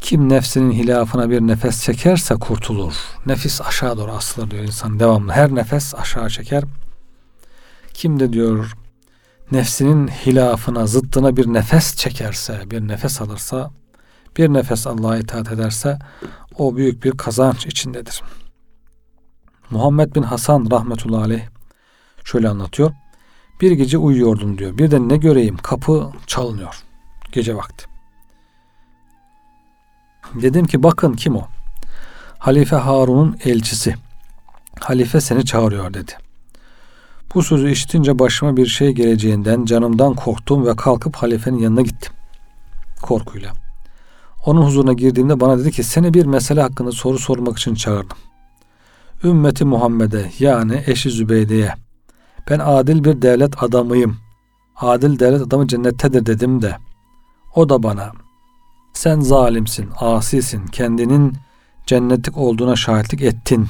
Kim 0.00 0.28
nefsinin 0.28 0.72
hilafına 0.72 1.30
bir 1.30 1.40
nefes 1.40 1.82
çekerse 1.84 2.34
kurtulur. 2.34 2.94
Nefis 3.26 3.60
aşağı 3.60 3.96
doğru 3.96 4.12
asılır 4.12 4.50
diyor 4.50 4.64
insan 4.64 5.00
devamlı. 5.00 5.32
Her 5.32 5.54
nefes 5.54 5.94
aşağı 5.94 6.30
çeker. 6.30 6.64
Kim 7.94 8.20
de 8.20 8.32
diyor 8.32 8.72
nefsinin 9.52 10.08
hilafına, 10.08 10.86
zıttına 10.86 11.36
bir 11.36 11.46
nefes 11.46 11.96
çekerse, 11.96 12.70
bir 12.70 12.80
nefes 12.88 13.20
alırsa, 13.20 13.70
bir 14.36 14.48
nefes 14.48 14.86
Allah'a 14.86 15.18
itaat 15.18 15.52
ederse 15.52 15.98
o 16.58 16.76
büyük 16.76 17.04
bir 17.04 17.10
kazanç 17.10 17.66
içindedir. 17.66 18.22
Muhammed 19.70 20.14
bin 20.14 20.22
Hasan 20.22 20.68
rahmetullahi 20.70 21.24
aleyh 21.24 21.46
şöyle 22.24 22.48
anlatıyor. 22.48 22.92
Bir 23.60 23.70
gece 23.72 23.98
uyuyordum 23.98 24.58
diyor. 24.58 24.78
Bir 24.78 24.90
de 24.90 25.08
ne 25.08 25.16
göreyim 25.16 25.56
kapı 25.56 26.12
çalınıyor. 26.26 26.82
Gece 27.32 27.56
vakti. 27.56 27.97
Dedim 30.34 30.66
ki 30.66 30.82
bakın 30.82 31.12
kim 31.12 31.36
o? 31.36 31.42
Halife 32.38 32.76
Harun'un 32.76 33.36
elçisi. 33.44 33.94
Halife 34.80 35.20
seni 35.20 35.44
çağırıyor 35.44 35.94
dedi. 35.94 36.12
Bu 37.34 37.42
sözü 37.42 37.70
işitince 37.70 38.18
başıma 38.18 38.56
bir 38.56 38.66
şey 38.66 38.92
geleceğinden 38.92 39.64
canımdan 39.64 40.14
korktum 40.14 40.66
ve 40.66 40.76
kalkıp 40.76 41.16
halifenin 41.16 41.58
yanına 41.58 41.82
gittim. 41.82 42.12
Korkuyla. 43.02 43.52
Onun 44.46 44.62
huzuruna 44.62 44.92
girdiğimde 44.92 45.40
bana 45.40 45.58
dedi 45.58 45.70
ki 45.70 45.82
seni 45.82 46.14
bir 46.14 46.26
mesele 46.26 46.62
hakkında 46.62 46.92
soru 46.92 47.18
sormak 47.18 47.58
için 47.58 47.74
çağırdım. 47.74 48.18
Ümmeti 49.24 49.64
Muhammed'e 49.64 50.30
yani 50.38 50.82
eşi 50.86 51.10
Zübeyde'ye 51.10 51.74
ben 52.50 52.58
adil 52.58 53.04
bir 53.04 53.22
devlet 53.22 53.62
adamıyım. 53.62 54.16
Adil 54.76 55.18
devlet 55.18 55.42
adamı 55.42 55.68
cennettedir 55.68 56.26
dedim 56.26 56.62
de 56.62 56.76
o 57.54 57.68
da 57.68 57.82
bana 57.82 58.12
sen 58.98 59.20
zalimsin, 59.20 59.90
asisin, 59.96 60.66
kendinin 60.66 61.36
cennetlik 61.86 62.36
olduğuna 62.36 62.76
şahitlik 62.76 63.22
ettin. 63.22 63.68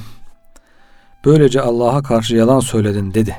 Böylece 1.25 1.61
Allah'a 1.61 2.03
karşı 2.03 2.35
yalan 2.35 2.59
söyledin 2.59 3.13
dedi. 3.13 3.37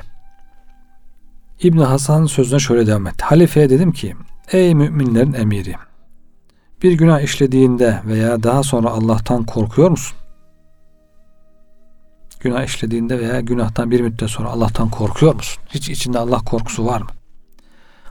İbn 1.61 1.77
Hasan 1.77 2.25
sözüne 2.25 2.59
şöyle 2.59 2.87
devam 2.87 3.07
etti. 3.07 3.25
Halifeye 3.25 3.69
dedim 3.69 3.91
ki, 3.91 4.15
ey 4.51 4.75
müminlerin 4.75 5.33
emiri, 5.33 5.75
bir 6.83 6.91
günah 6.91 7.21
işlediğinde 7.21 8.01
veya 8.05 8.43
daha 8.43 8.63
sonra 8.63 8.89
Allah'tan 8.89 9.43
korkuyor 9.43 9.89
musun? 9.89 10.17
Günah 12.39 12.63
işlediğinde 12.63 13.19
veya 13.19 13.39
günahtan 13.39 13.91
bir 13.91 14.01
müddet 14.01 14.29
sonra 14.29 14.49
Allah'tan 14.49 14.89
korkuyor 14.89 15.35
musun? 15.35 15.63
Hiç 15.69 15.89
içinde 15.89 16.19
Allah 16.19 16.39
korkusu 16.39 16.85
var 16.85 17.01
mı? 17.01 17.09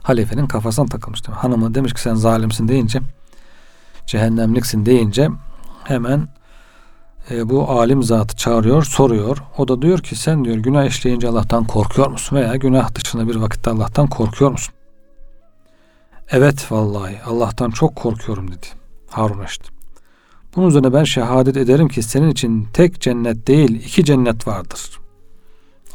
Halifenin 0.03 0.47
kafasına 0.47 0.85
takılmış. 0.85 1.21
Hanımı 1.27 1.75
demiş 1.75 1.93
ki 1.93 2.01
sen 2.01 2.15
zalimsin 2.15 2.67
deyince 2.67 2.99
cehennemliksin 4.05 4.85
deyince 4.85 5.29
hemen 5.83 6.27
e, 7.29 7.49
bu 7.49 7.69
alim 7.69 8.03
zatı 8.03 8.35
çağırıyor, 8.35 8.83
soruyor. 8.83 9.43
O 9.57 9.67
da 9.67 9.81
diyor 9.81 9.99
ki 9.99 10.15
sen 10.15 10.45
diyor 10.45 10.57
günah 10.57 10.85
işleyince 10.85 11.27
Allah'tan 11.27 11.63
korkuyor 11.63 12.07
musun 12.07 12.35
veya 12.35 12.55
günah 12.55 12.95
dışında 12.95 13.27
bir 13.27 13.35
vakitte 13.35 13.71
Allah'tan 13.71 14.07
korkuyor 14.07 14.51
musun? 14.51 14.73
Evet 16.29 16.71
vallahi 16.71 17.17
Allah'tan 17.25 17.69
çok 17.69 17.95
korkuyorum 17.95 18.47
dedi 18.47 18.67
Harun 19.09 19.43
Reşit. 19.43 19.63
Bunun 20.55 20.67
üzerine 20.67 20.93
ben 20.93 21.03
şehadet 21.03 21.57
ederim 21.57 21.87
ki 21.87 22.03
senin 22.03 22.29
için 22.29 22.67
tek 22.73 23.01
cennet 23.01 23.47
değil 23.47 23.85
iki 23.85 24.05
cennet 24.05 24.47
vardır. 24.47 24.99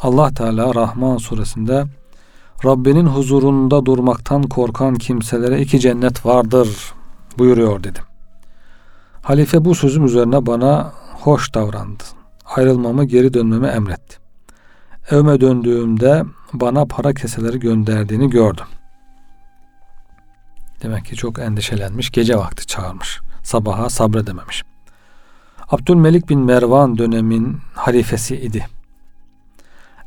Allah 0.03 0.35
Teala 0.35 0.75
Rahman 0.75 1.17
suresinde 1.17 1.85
Rabbinin 2.65 3.07
huzurunda 3.07 3.87
durmaktan 3.87 4.43
korkan 4.43 4.95
kimselere 4.95 5.61
iki 5.61 5.81
cennet 5.81 6.27
vardır 6.27 6.96
buyuruyor 7.39 7.85
dedim. 7.85 8.03
Halife 9.23 9.65
bu 9.65 9.75
sözüm 9.75 10.05
üzerine 10.05 10.47
bana 10.47 10.93
hoş 11.13 11.55
davrandı. 11.55 12.03
Ayrılmamı 12.57 13.05
geri 13.05 13.35
dönmemi 13.35 13.67
emretti. 13.67 14.17
Evime 15.11 15.41
döndüğümde 15.41 16.25
bana 16.53 16.85
para 16.85 17.15
keseleri 17.15 17.61
gönderdiğini 17.61 18.31
gördüm. 18.31 18.67
Demek 20.83 21.05
ki 21.05 21.17
çok 21.17 21.39
endişelenmiş. 21.39 22.11
Gece 22.11 22.37
vakti 22.37 22.67
çağırmış. 22.67 23.21
Sabaha 23.43 23.91
sabredememiş. 23.91 24.63
Abdülmelik 25.69 26.29
bin 26.29 26.41
Mervan 26.41 26.99
dönemin 26.99 27.59
halifesi 27.75 28.37
idi. 28.37 28.67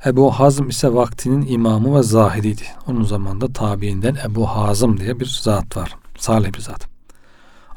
Ebu 0.05 0.31
Hazm 0.31 0.69
ise 0.69 0.93
vaktinin 0.93 1.47
imamı 1.47 1.97
ve 1.97 2.03
zahidiydi. 2.03 2.63
Onun 2.87 3.03
zamanında 3.03 3.53
tabiinden 3.53 4.15
Ebu 4.25 4.47
Hazım 4.47 4.99
diye 4.99 5.19
bir 5.19 5.25
zat 5.25 5.77
var. 5.77 5.95
Salih 6.17 6.53
bir 6.53 6.61
zat. 6.61 6.88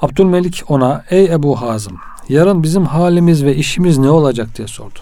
Abdülmelik 0.02 0.62
ona 0.68 1.04
ey 1.10 1.24
Ebu 1.24 1.60
Hazım 1.60 1.96
yarın 2.28 2.62
bizim 2.62 2.86
halimiz 2.86 3.44
ve 3.44 3.56
işimiz 3.56 3.98
ne 3.98 4.10
olacak 4.10 4.56
diye 4.56 4.68
sordu. 4.68 4.98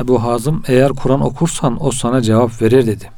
Ebu 0.00 0.22
Hazım 0.22 0.62
eğer 0.66 0.92
Kur'an 0.92 1.20
okursan 1.20 1.84
o 1.86 1.90
sana 1.90 2.22
cevap 2.22 2.62
verir 2.62 2.86
dedi. 2.86 3.10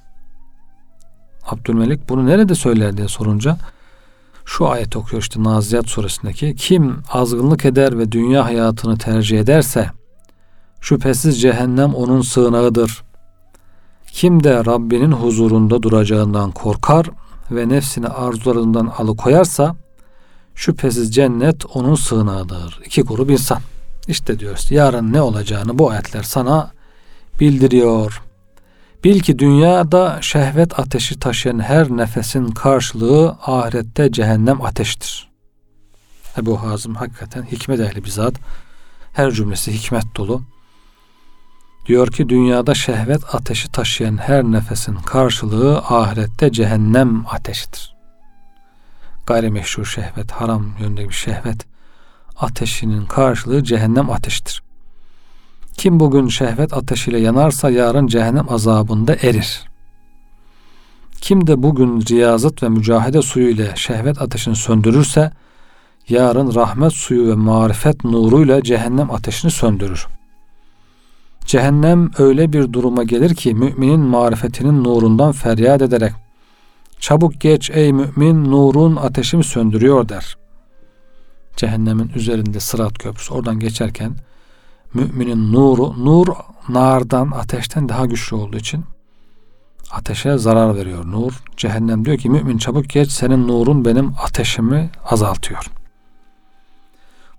Abdülmelik 1.46 2.08
bunu 2.08 2.26
nerede 2.26 2.54
söyler 2.54 2.96
diye 2.96 3.08
sorunca 3.08 3.56
şu 4.44 4.68
ayet 4.68 4.96
okuyor 4.96 5.22
işte 5.22 5.42
Naziyat 5.42 5.88
suresindeki 5.88 6.56
kim 6.56 7.02
azgınlık 7.12 7.64
eder 7.64 7.98
ve 7.98 8.12
dünya 8.12 8.44
hayatını 8.44 8.98
tercih 8.98 9.40
ederse 9.40 9.90
şüphesiz 10.80 11.40
cehennem 11.40 11.94
onun 11.94 12.20
sığınağıdır. 12.20 13.02
Kim 14.12 14.44
de 14.44 14.64
Rabbinin 14.64 15.12
huzurunda 15.12 15.82
duracağından 15.82 16.50
korkar 16.50 17.06
ve 17.50 17.68
nefsini 17.68 18.08
arzularından 18.08 18.86
alıkoyarsa 18.86 19.76
şüphesiz 20.60 21.14
cennet 21.14 21.76
onun 21.76 21.94
sığınağıdır. 21.94 22.80
İki 22.84 23.02
grup 23.02 23.30
insan. 23.30 23.60
İşte 24.08 24.38
diyoruz 24.38 24.70
yarın 24.70 25.12
ne 25.12 25.22
olacağını 25.22 25.78
bu 25.78 25.90
ayetler 25.90 26.22
sana 26.22 26.72
bildiriyor. 27.40 28.22
Bil 29.04 29.20
ki 29.20 29.38
dünyada 29.38 30.18
şehvet 30.20 30.78
ateşi 30.78 31.18
taşıyan 31.18 31.58
her 31.58 31.90
nefesin 31.90 32.48
karşılığı 32.48 33.36
ahirette 33.46 34.12
cehennem 34.12 34.62
ateştir. 34.62 35.30
Ebu 36.38 36.62
Hazım 36.62 36.94
hakikaten 36.94 37.42
hikmet 37.42 37.80
ehli 37.80 38.04
bir 38.04 38.10
zat. 38.10 38.34
Her 39.12 39.30
cümlesi 39.30 39.72
hikmet 39.72 40.16
dolu. 40.16 40.42
Diyor 41.86 42.08
ki 42.08 42.28
dünyada 42.28 42.74
şehvet 42.74 43.34
ateşi 43.34 43.72
taşıyan 43.72 44.16
her 44.16 44.44
nefesin 44.44 44.94
karşılığı 44.94 45.78
ahirette 45.78 46.52
cehennem 46.52 47.24
ateşidir. 47.26 47.99
Gayrimeşru 49.30 49.84
şehvet, 49.84 50.32
haram 50.32 50.66
yönde 50.80 51.08
bir 51.08 51.14
şehvet 51.14 51.66
ateşinin 52.36 53.06
karşılığı 53.06 53.64
cehennem 53.64 54.10
ateşidir. 54.10 54.62
Kim 55.76 56.00
bugün 56.00 56.28
şehvet 56.28 56.72
ateşiyle 56.72 57.18
yanarsa 57.18 57.70
yarın 57.70 58.06
cehennem 58.06 58.52
azabında 58.52 59.14
erir. 59.14 59.64
Kim 61.20 61.46
de 61.46 61.62
bugün 61.62 62.00
riyazet 62.00 62.62
ve 62.62 62.68
mücahede 62.68 63.22
suyu 63.22 63.48
ile 63.48 63.72
şehvet 63.74 64.22
ateşini 64.22 64.56
söndürürse 64.56 65.32
yarın 66.08 66.54
rahmet 66.54 66.92
suyu 66.92 67.30
ve 67.30 67.34
marifet 67.34 68.04
nuruyla 68.04 68.62
cehennem 68.62 69.10
ateşini 69.10 69.50
söndürür. 69.50 70.06
Cehennem 71.44 72.10
öyle 72.18 72.52
bir 72.52 72.72
duruma 72.72 73.02
gelir 73.02 73.34
ki 73.34 73.54
müminin 73.54 74.00
marifetinin 74.00 74.84
nurundan 74.84 75.32
feryat 75.32 75.82
ederek 75.82 76.12
çabuk 77.00 77.40
geç 77.40 77.70
ey 77.70 77.92
mümin 77.92 78.44
nurun 78.50 78.96
ateşimi 78.96 79.44
söndürüyor 79.44 80.08
der. 80.08 80.36
Cehennemin 81.56 82.12
üzerinde 82.14 82.60
sırat 82.60 82.98
köprüsü 82.98 83.34
oradan 83.34 83.58
geçerken 83.58 84.16
müminin 84.94 85.52
nuru, 85.52 86.04
nur 86.04 86.26
nardan, 86.68 87.30
ateşten 87.30 87.88
daha 87.88 88.06
güçlü 88.06 88.36
olduğu 88.36 88.56
için 88.56 88.84
ateşe 89.90 90.38
zarar 90.38 90.76
veriyor 90.76 91.04
nur. 91.06 91.32
Cehennem 91.56 92.04
diyor 92.04 92.18
ki 92.18 92.30
mümin 92.30 92.58
çabuk 92.58 92.88
geç 92.88 93.10
senin 93.10 93.48
nurun 93.48 93.84
benim 93.84 94.14
ateşimi 94.24 94.90
azaltıyor. 95.04 95.70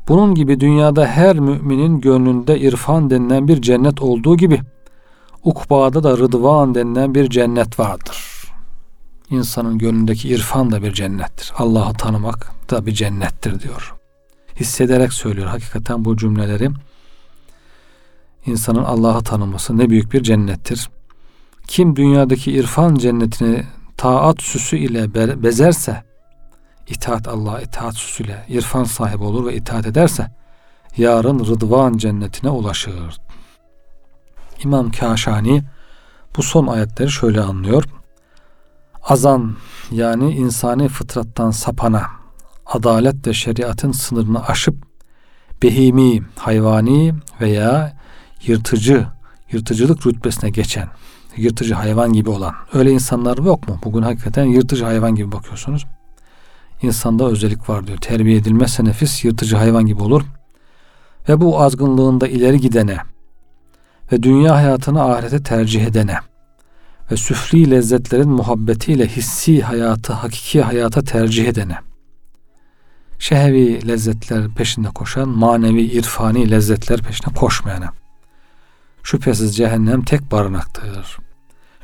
Bunun 0.07 0.35
gibi 0.35 0.59
dünyada 0.59 1.05
her 1.05 1.39
müminin 1.39 2.01
gönlünde 2.01 2.59
irfan 2.59 3.09
denilen 3.09 3.47
bir 3.47 3.61
cennet 3.61 4.01
olduğu 4.01 4.37
gibi 4.37 4.61
ukbada 5.43 6.03
da 6.03 6.17
rıdvan 6.17 6.75
denilen 6.75 7.15
bir 7.15 7.29
cennet 7.29 7.79
vardır. 7.79 8.30
İnsanın 9.31 9.77
gönlündeki 9.77 10.29
irfan 10.29 10.71
da 10.71 10.83
bir 10.83 10.93
cennettir. 10.93 11.53
Allah'ı 11.57 11.93
tanımak 11.93 12.51
da 12.69 12.85
bir 12.85 12.91
cennettir 12.91 13.59
diyor. 13.59 13.93
Hissederek 14.59 15.13
söylüyor 15.13 15.47
hakikaten 15.47 16.05
bu 16.05 16.17
cümleleri 16.17 16.69
insanın 18.45 18.83
Allah'ı 18.83 19.23
tanıması 19.23 19.77
ne 19.77 19.89
büyük 19.89 20.13
bir 20.13 20.23
cennettir. 20.23 20.89
Kim 21.67 21.95
dünyadaki 21.95 22.51
irfan 22.51 22.95
cennetini 22.95 23.63
taat 23.97 24.41
süsü 24.41 24.77
ile 24.77 25.13
bezerse, 25.43 26.03
itaat 26.87 27.27
Allah'a 27.27 27.61
itaat 27.61 27.95
süsüyle 27.95 28.45
irfan 28.49 28.83
sahibi 28.83 29.23
olur 29.23 29.45
ve 29.45 29.55
itaat 29.55 29.87
ederse, 29.87 30.31
yarın 30.97 31.39
rıdvan 31.39 31.97
cennetine 31.97 32.49
ulaşır. 32.49 33.17
İmam 34.63 34.91
Kaşani 34.91 35.63
bu 36.37 36.43
son 36.43 36.67
ayetleri 36.67 37.09
şöyle 37.09 37.41
anlıyor. 37.41 37.83
Azan 39.03 39.55
yani 39.91 40.31
insani 40.31 40.87
fıtrattan 40.87 41.51
sapana, 41.51 42.03
adalet 42.65 43.27
ve 43.27 43.33
şeriatın 43.33 43.91
sınırını 43.91 44.45
aşıp 44.45 44.75
behimi, 45.63 46.23
hayvani 46.35 47.13
veya 47.41 47.97
yırtıcı, 48.45 49.07
yırtıcılık 49.51 50.07
rütbesine 50.07 50.49
geçen, 50.49 50.87
yırtıcı 51.37 51.73
hayvan 51.73 52.13
gibi 52.13 52.29
olan 52.29 52.53
öyle 52.73 52.91
insanlar 52.91 53.37
yok 53.37 53.67
mu? 53.67 53.79
Bugün 53.83 54.01
hakikaten 54.01 54.45
yırtıcı 54.45 54.85
hayvan 54.85 55.15
gibi 55.15 55.31
bakıyorsunuz. 55.31 55.85
İnsanda 56.81 57.25
özellik 57.25 57.69
var 57.69 57.87
diyor. 57.87 57.97
Terbiye 57.97 58.37
edilmezse 58.37 58.83
nefis 58.83 59.25
yırtıcı 59.25 59.55
hayvan 59.55 59.85
gibi 59.85 60.03
olur. 60.03 60.23
Ve 61.29 61.41
bu 61.41 61.61
azgınlığında 61.61 62.27
ileri 62.27 62.59
gidene 62.59 62.97
ve 64.11 64.23
dünya 64.23 64.55
hayatını 64.55 65.03
ahirete 65.03 65.43
tercih 65.43 65.85
edene 65.85 66.17
ve 67.11 67.17
süfli 67.17 67.71
lezzetlerin 67.71 68.29
muhabbetiyle 68.29 69.07
hissi 69.07 69.61
hayatı 69.61 70.13
hakiki 70.13 70.61
hayata 70.61 71.01
tercih 71.01 71.47
edene 71.47 71.77
şehevi 73.19 73.87
lezzetler 73.87 74.49
peşinde 74.49 74.87
koşan 74.87 75.29
manevi 75.29 75.81
irfani 75.81 76.51
lezzetler 76.51 77.01
peşinde 77.01 77.35
koşmayana 77.35 77.93
şüphesiz 79.03 79.55
cehennem 79.55 80.01
tek 80.01 80.31
barınaktır. 80.31 81.17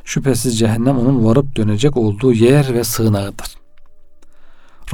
Şüphesiz 0.03 0.59
cehennem 0.59 0.97
onun 0.97 1.25
varıp 1.25 1.55
dönecek 1.55 1.97
olduğu 1.97 2.33
yer 2.33 2.73
ve 2.73 2.83
sığınağıdır. 2.83 3.57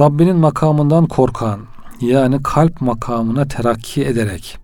Rabbinin 0.00 0.36
makamından 0.36 1.06
korkan 1.06 1.60
yani 2.00 2.42
kalp 2.42 2.80
makamına 2.80 3.48
terakki 3.48 4.04
ederek 4.04 4.58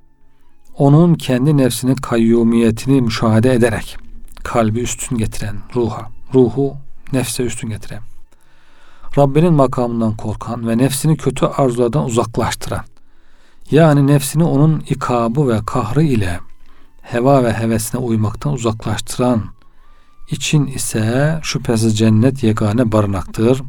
onun 0.78 1.14
kendi 1.14 1.56
nefsini 1.56 1.96
kayyumiyetini 1.96 3.00
müşahede 3.00 3.54
ederek 3.54 3.96
kalbi 4.44 4.81
üstün 4.81 5.18
getiren 5.18 5.57
ruha, 5.74 6.11
ruhu 6.35 6.76
nefse 7.12 7.42
üstün 7.42 7.68
getiren 7.68 8.03
Rabbinin 9.18 9.53
makamından 9.53 10.16
korkan 10.16 10.68
ve 10.68 10.79
nefsini 10.79 11.16
kötü 11.16 11.46
arzulardan 11.46 12.05
uzaklaştıran 12.05 12.85
yani 13.70 14.07
nefsini 14.07 14.44
onun 14.44 14.81
ikabı 14.81 15.48
ve 15.48 15.61
kahrı 15.66 16.03
ile 16.03 16.40
heva 17.03 17.44
ve 17.44 17.53
hevesine 17.53 18.00
uymaktan 18.00 18.53
uzaklaştıran 18.53 19.42
için 20.31 20.66
ise 20.66 21.38
şüphesiz 21.42 21.98
cennet 21.98 22.42
yegane 22.42 22.92
barınaktır. 22.92 23.62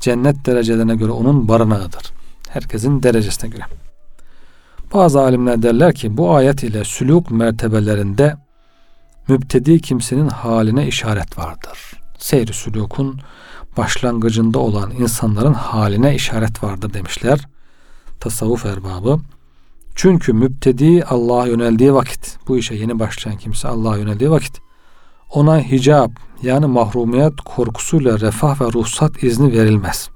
Cennet 0.00 0.46
derecelerine 0.46 0.96
göre 0.96 1.10
onun 1.10 1.48
barınağıdır. 1.48 2.12
Herkesin 2.48 3.02
derecesine 3.02 3.50
göre. 3.50 3.62
Bazı 4.94 5.20
alimler 5.20 5.62
derler 5.62 5.94
ki 5.94 6.16
bu 6.16 6.34
ayet 6.34 6.62
ile 6.62 6.84
sülük 6.84 7.30
mertebelerinde 7.30 8.36
mübtedi 9.28 9.80
kimsenin 9.80 10.28
haline 10.28 10.86
işaret 10.86 11.38
vardır. 11.38 11.78
Seyri 12.18 12.52
sülükun 12.52 13.20
başlangıcında 13.76 14.58
olan 14.58 14.90
insanların 14.90 15.54
haline 15.54 16.14
işaret 16.14 16.62
vardır 16.62 16.94
demişler. 16.94 17.48
Tasavvuf 18.20 18.66
erbabı. 18.66 19.20
Çünkü 19.94 20.32
mübtedi 20.32 21.04
Allah'a 21.04 21.46
yöneldiği 21.46 21.94
vakit, 21.94 22.38
bu 22.48 22.58
işe 22.58 22.74
yeni 22.74 22.98
başlayan 22.98 23.36
kimse 23.36 23.68
Allah'a 23.68 23.96
yöneldiği 23.96 24.30
vakit 24.30 24.60
ona 25.30 25.60
hicap 25.60 26.10
yani 26.42 26.66
mahrumiyet 26.66 27.40
korkusuyla 27.40 28.20
refah 28.20 28.60
ve 28.60 28.64
ruhsat 28.64 29.22
izni 29.22 29.52
verilmez. 29.52 30.10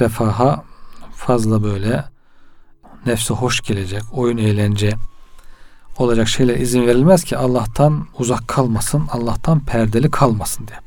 Refaha 0.00 0.64
fazla 1.14 1.62
böyle 1.62 2.04
nefse 3.06 3.34
hoş 3.34 3.60
gelecek, 3.60 4.02
oyun 4.12 4.36
eğlence 4.36 4.92
olacak 5.98 6.28
şeyler 6.28 6.56
izin 6.56 6.86
verilmez 6.86 7.24
ki 7.24 7.36
Allah'tan 7.36 8.06
uzak 8.18 8.48
kalmasın, 8.48 9.08
Allah'tan 9.12 9.60
perdeli 9.60 10.10
kalmasın 10.10 10.68
diye. 10.68 10.78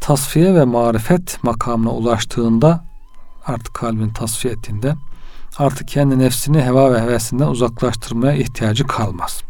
Tasfiye 0.00 0.54
ve 0.54 0.64
marifet 0.64 1.44
makamına 1.44 1.90
ulaştığında 1.90 2.84
artık 3.46 3.74
kalbin 3.74 4.10
tasfiye 4.10 4.54
ettiğinde 4.54 4.94
artık 5.58 5.88
kendi 5.88 6.18
nefsini 6.18 6.62
heva 6.62 6.92
ve 6.92 7.00
hevesinden 7.00 7.46
uzaklaştırmaya 7.46 8.34
ihtiyacı 8.34 8.86
kalmaz. 8.86 9.42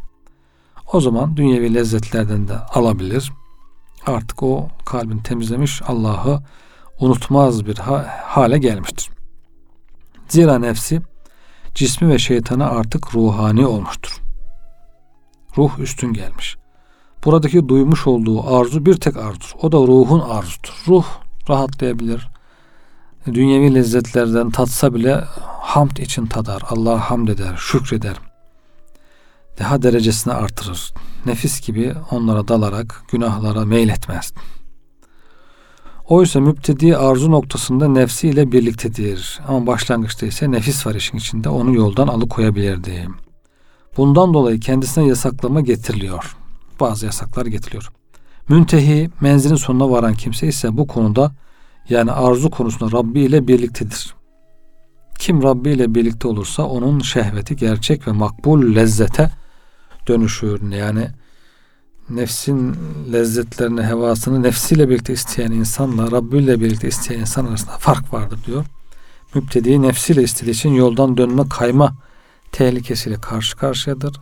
O 0.92 1.00
zaman 1.00 1.36
dünyevi 1.36 1.74
lezzetlerden 1.74 2.48
de 2.48 2.58
alabilir. 2.58 3.32
Artık 4.06 4.42
o 4.42 4.68
kalbin 4.84 5.18
temizlemiş 5.18 5.82
Allah'ı 5.86 6.42
unutmaz 7.00 7.66
bir 7.66 7.76
hale 8.24 8.58
gelmiştir. 8.58 9.10
Zira 10.28 10.58
nefsi 10.58 11.00
cismi 11.74 12.08
ve 12.08 12.18
şeytanı 12.18 12.70
artık 12.70 13.14
ruhani 13.14 13.66
olmuştur. 13.66 14.20
Ruh 15.56 15.78
üstün 15.78 16.12
gelmiş. 16.12 16.56
Buradaki 17.24 17.68
duymuş 17.68 18.06
olduğu 18.06 18.56
arzu 18.56 18.86
bir 18.86 18.94
tek 18.94 19.16
arzudur. 19.16 19.50
O 19.62 19.72
da 19.72 19.76
ruhun 19.76 20.20
arzudur. 20.20 20.82
Ruh 20.88 21.04
rahatlayabilir. 21.48 22.28
Dünyevi 23.26 23.74
lezzetlerden 23.74 24.50
tatsa 24.50 24.94
bile 24.94 25.24
hamd 25.60 25.96
için 25.96 26.26
tadar. 26.26 26.62
Allah'a 26.68 27.10
hamd 27.10 27.28
eder, 27.28 27.56
şükreder. 27.58 28.16
Daha 29.58 29.82
derecesini 29.82 30.32
artırır. 30.32 30.92
Nefis 31.26 31.66
gibi 31.66 31.94
onlara 32.10 32.48
dalarak 32.48 33.02
günahlara 33.12 33.64
meyletmez. 33.64 34.32
Oysa 36.08 36.40
müptedi 36.40 36.96
arzu 36.96 37.30
noktasında 37.30 37.88
nefsiyle 37.88 38.52
birliktedir. 38.52 39.40
Ama 39.48 39.66
başlangıçta 39.66 40.26
ise 40.26 40.50
nefis 40.50 40.86
var 40.86 40.94
işin 40.94 41.18
içinde 41.18 41.48
onu 41.48 41.74
yoldan 41.74 42.08
alıkoyabilirdi. 42.08 43.08
Bundan 43.96 44.34
dolayı 44.34 44.60
kendisine 44.60 45.06
yasaklama 45.06 45.60
getiriliyor. 45.60 46.36
Bazı 46.80 47.06
yasaklar 47.06 47.46
getiriliyor. 47.46 47.90
Müntehi 48.48 49.10
menzilin 49.20 49.54
sonuna 49.54 49.90
varan 49.90 50.14
kimse 50.14 50.46
ise 50.46 50.76
bu 50.76 50.86
konuda 50.86 51.32
yani 51.88 52.12
arzu 52.12 52.50
konusunda 52.50 52.98
Rabbi 52.98 53.20
ile 53.20 53.48
birliktedir. 53.48 54.14
Kim 55.18 55.42
Rabbi 55.42 55.70
ile 55.70 55.94
birlikte 55.94 56.28
olursa 56.28 56.62
onun 56.62 57.00
şehveti 57.00 57.56
gerçek 57.56 58.08
ve 58.08 58.12
makbul 58.12 58.74
lezzete 58.74 59.30
dönüşür. 60.08 60.72
Yani 60.72 61.08
nefsin 62.10 62.76
lezzetlerini, 63.12 63.82
hevasını 63.82 64.42
nefsiyle 64.42 64.88
birlikte 64.88 65.12
isteyen 65.12 65.50
insanla 65.50 66.10
Rabbi 66.10 66.38
ile 66.38 66.60
birlikte 66.60 66.88
isteyen 66.88 67.20
insan 67.20 67.46
arasında 67.46 67.78
fark 67.78 68.12
vardır 68.12 68.38
diyor. 68.46 68.64
Müptedi 69.34 69.82
nefsiyle 69.82 70.22
istediği 70.22 70.50
için 70.50 70.70
yoldan 70.70 71.16
dönme 71.16 71.42
kayma 71.48 71.94
tehlikesiyle 72.52 73.20
karşı 73.20 73.56
karşıyadır. 73.56 74.16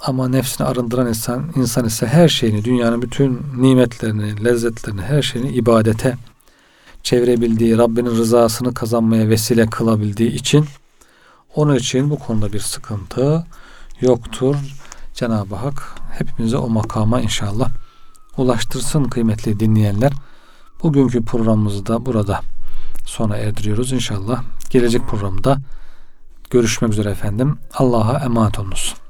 Ama 0.00 0.28
nefsini 0.28 0.66
arındıran 0.66 1.06
insan, 1.06 1.52
insan 1.56 1.84
ise 1.84 2.06
her 2.06 2.28
şeyini, 2.28 2.64
dünyanın 2.64 3.02
bütün 3.02 3.42
nimetlerini, 3.56 4.44
lezzetlerini, 4.44 5.02
her 5.02 5.22
şeyini 5.22 5.50
ibadete 5.50 6.16
çevirebildiği, 7.02 7.78
Rabbinin 7.78 8.10
rızasını 8.10 8.74
kazanmaya 8.74 9.28
vesile 9.28 9.66
kılabildiği 9.66 10.30
için 10.30 10.66
onun 11.56 11.76
için 11.76 12.10
bu 12.10 12.18
konuda 12.18 12.52
bir 12.52 12.60
sıkıntı 12.60 13.46
yoktur. 14.00 14.56
Cenab-ı 15.14 15.54
Hak 15.54 15.94
hepimize 16.18 16.56
o 16.56 16.68
makama 16.68 17.20
inşallah 17.20 17.70
ulaştırsın 18.36 19.04
kıymetli 19.04 19.60
dinleyenler. 19.60 20.12
Bugünkü 20.82 21.24
programımızı 21.24 21.86
da 21.86 22.06
burada 22.06 22.40
sona 23.06 23.36
erdiriyoruz 23.36 23.92
inşallah. 23.92 24.42
Gelecek 24.70 25.02
programda 25.08 25.58
görüşmek 26.52 26.92
üzere 26.92 27.10
efendim. 27.10 27.58
Allah'a 27.74 28.18
emanet 28.24 28.58
olunuz. 28.58 29.01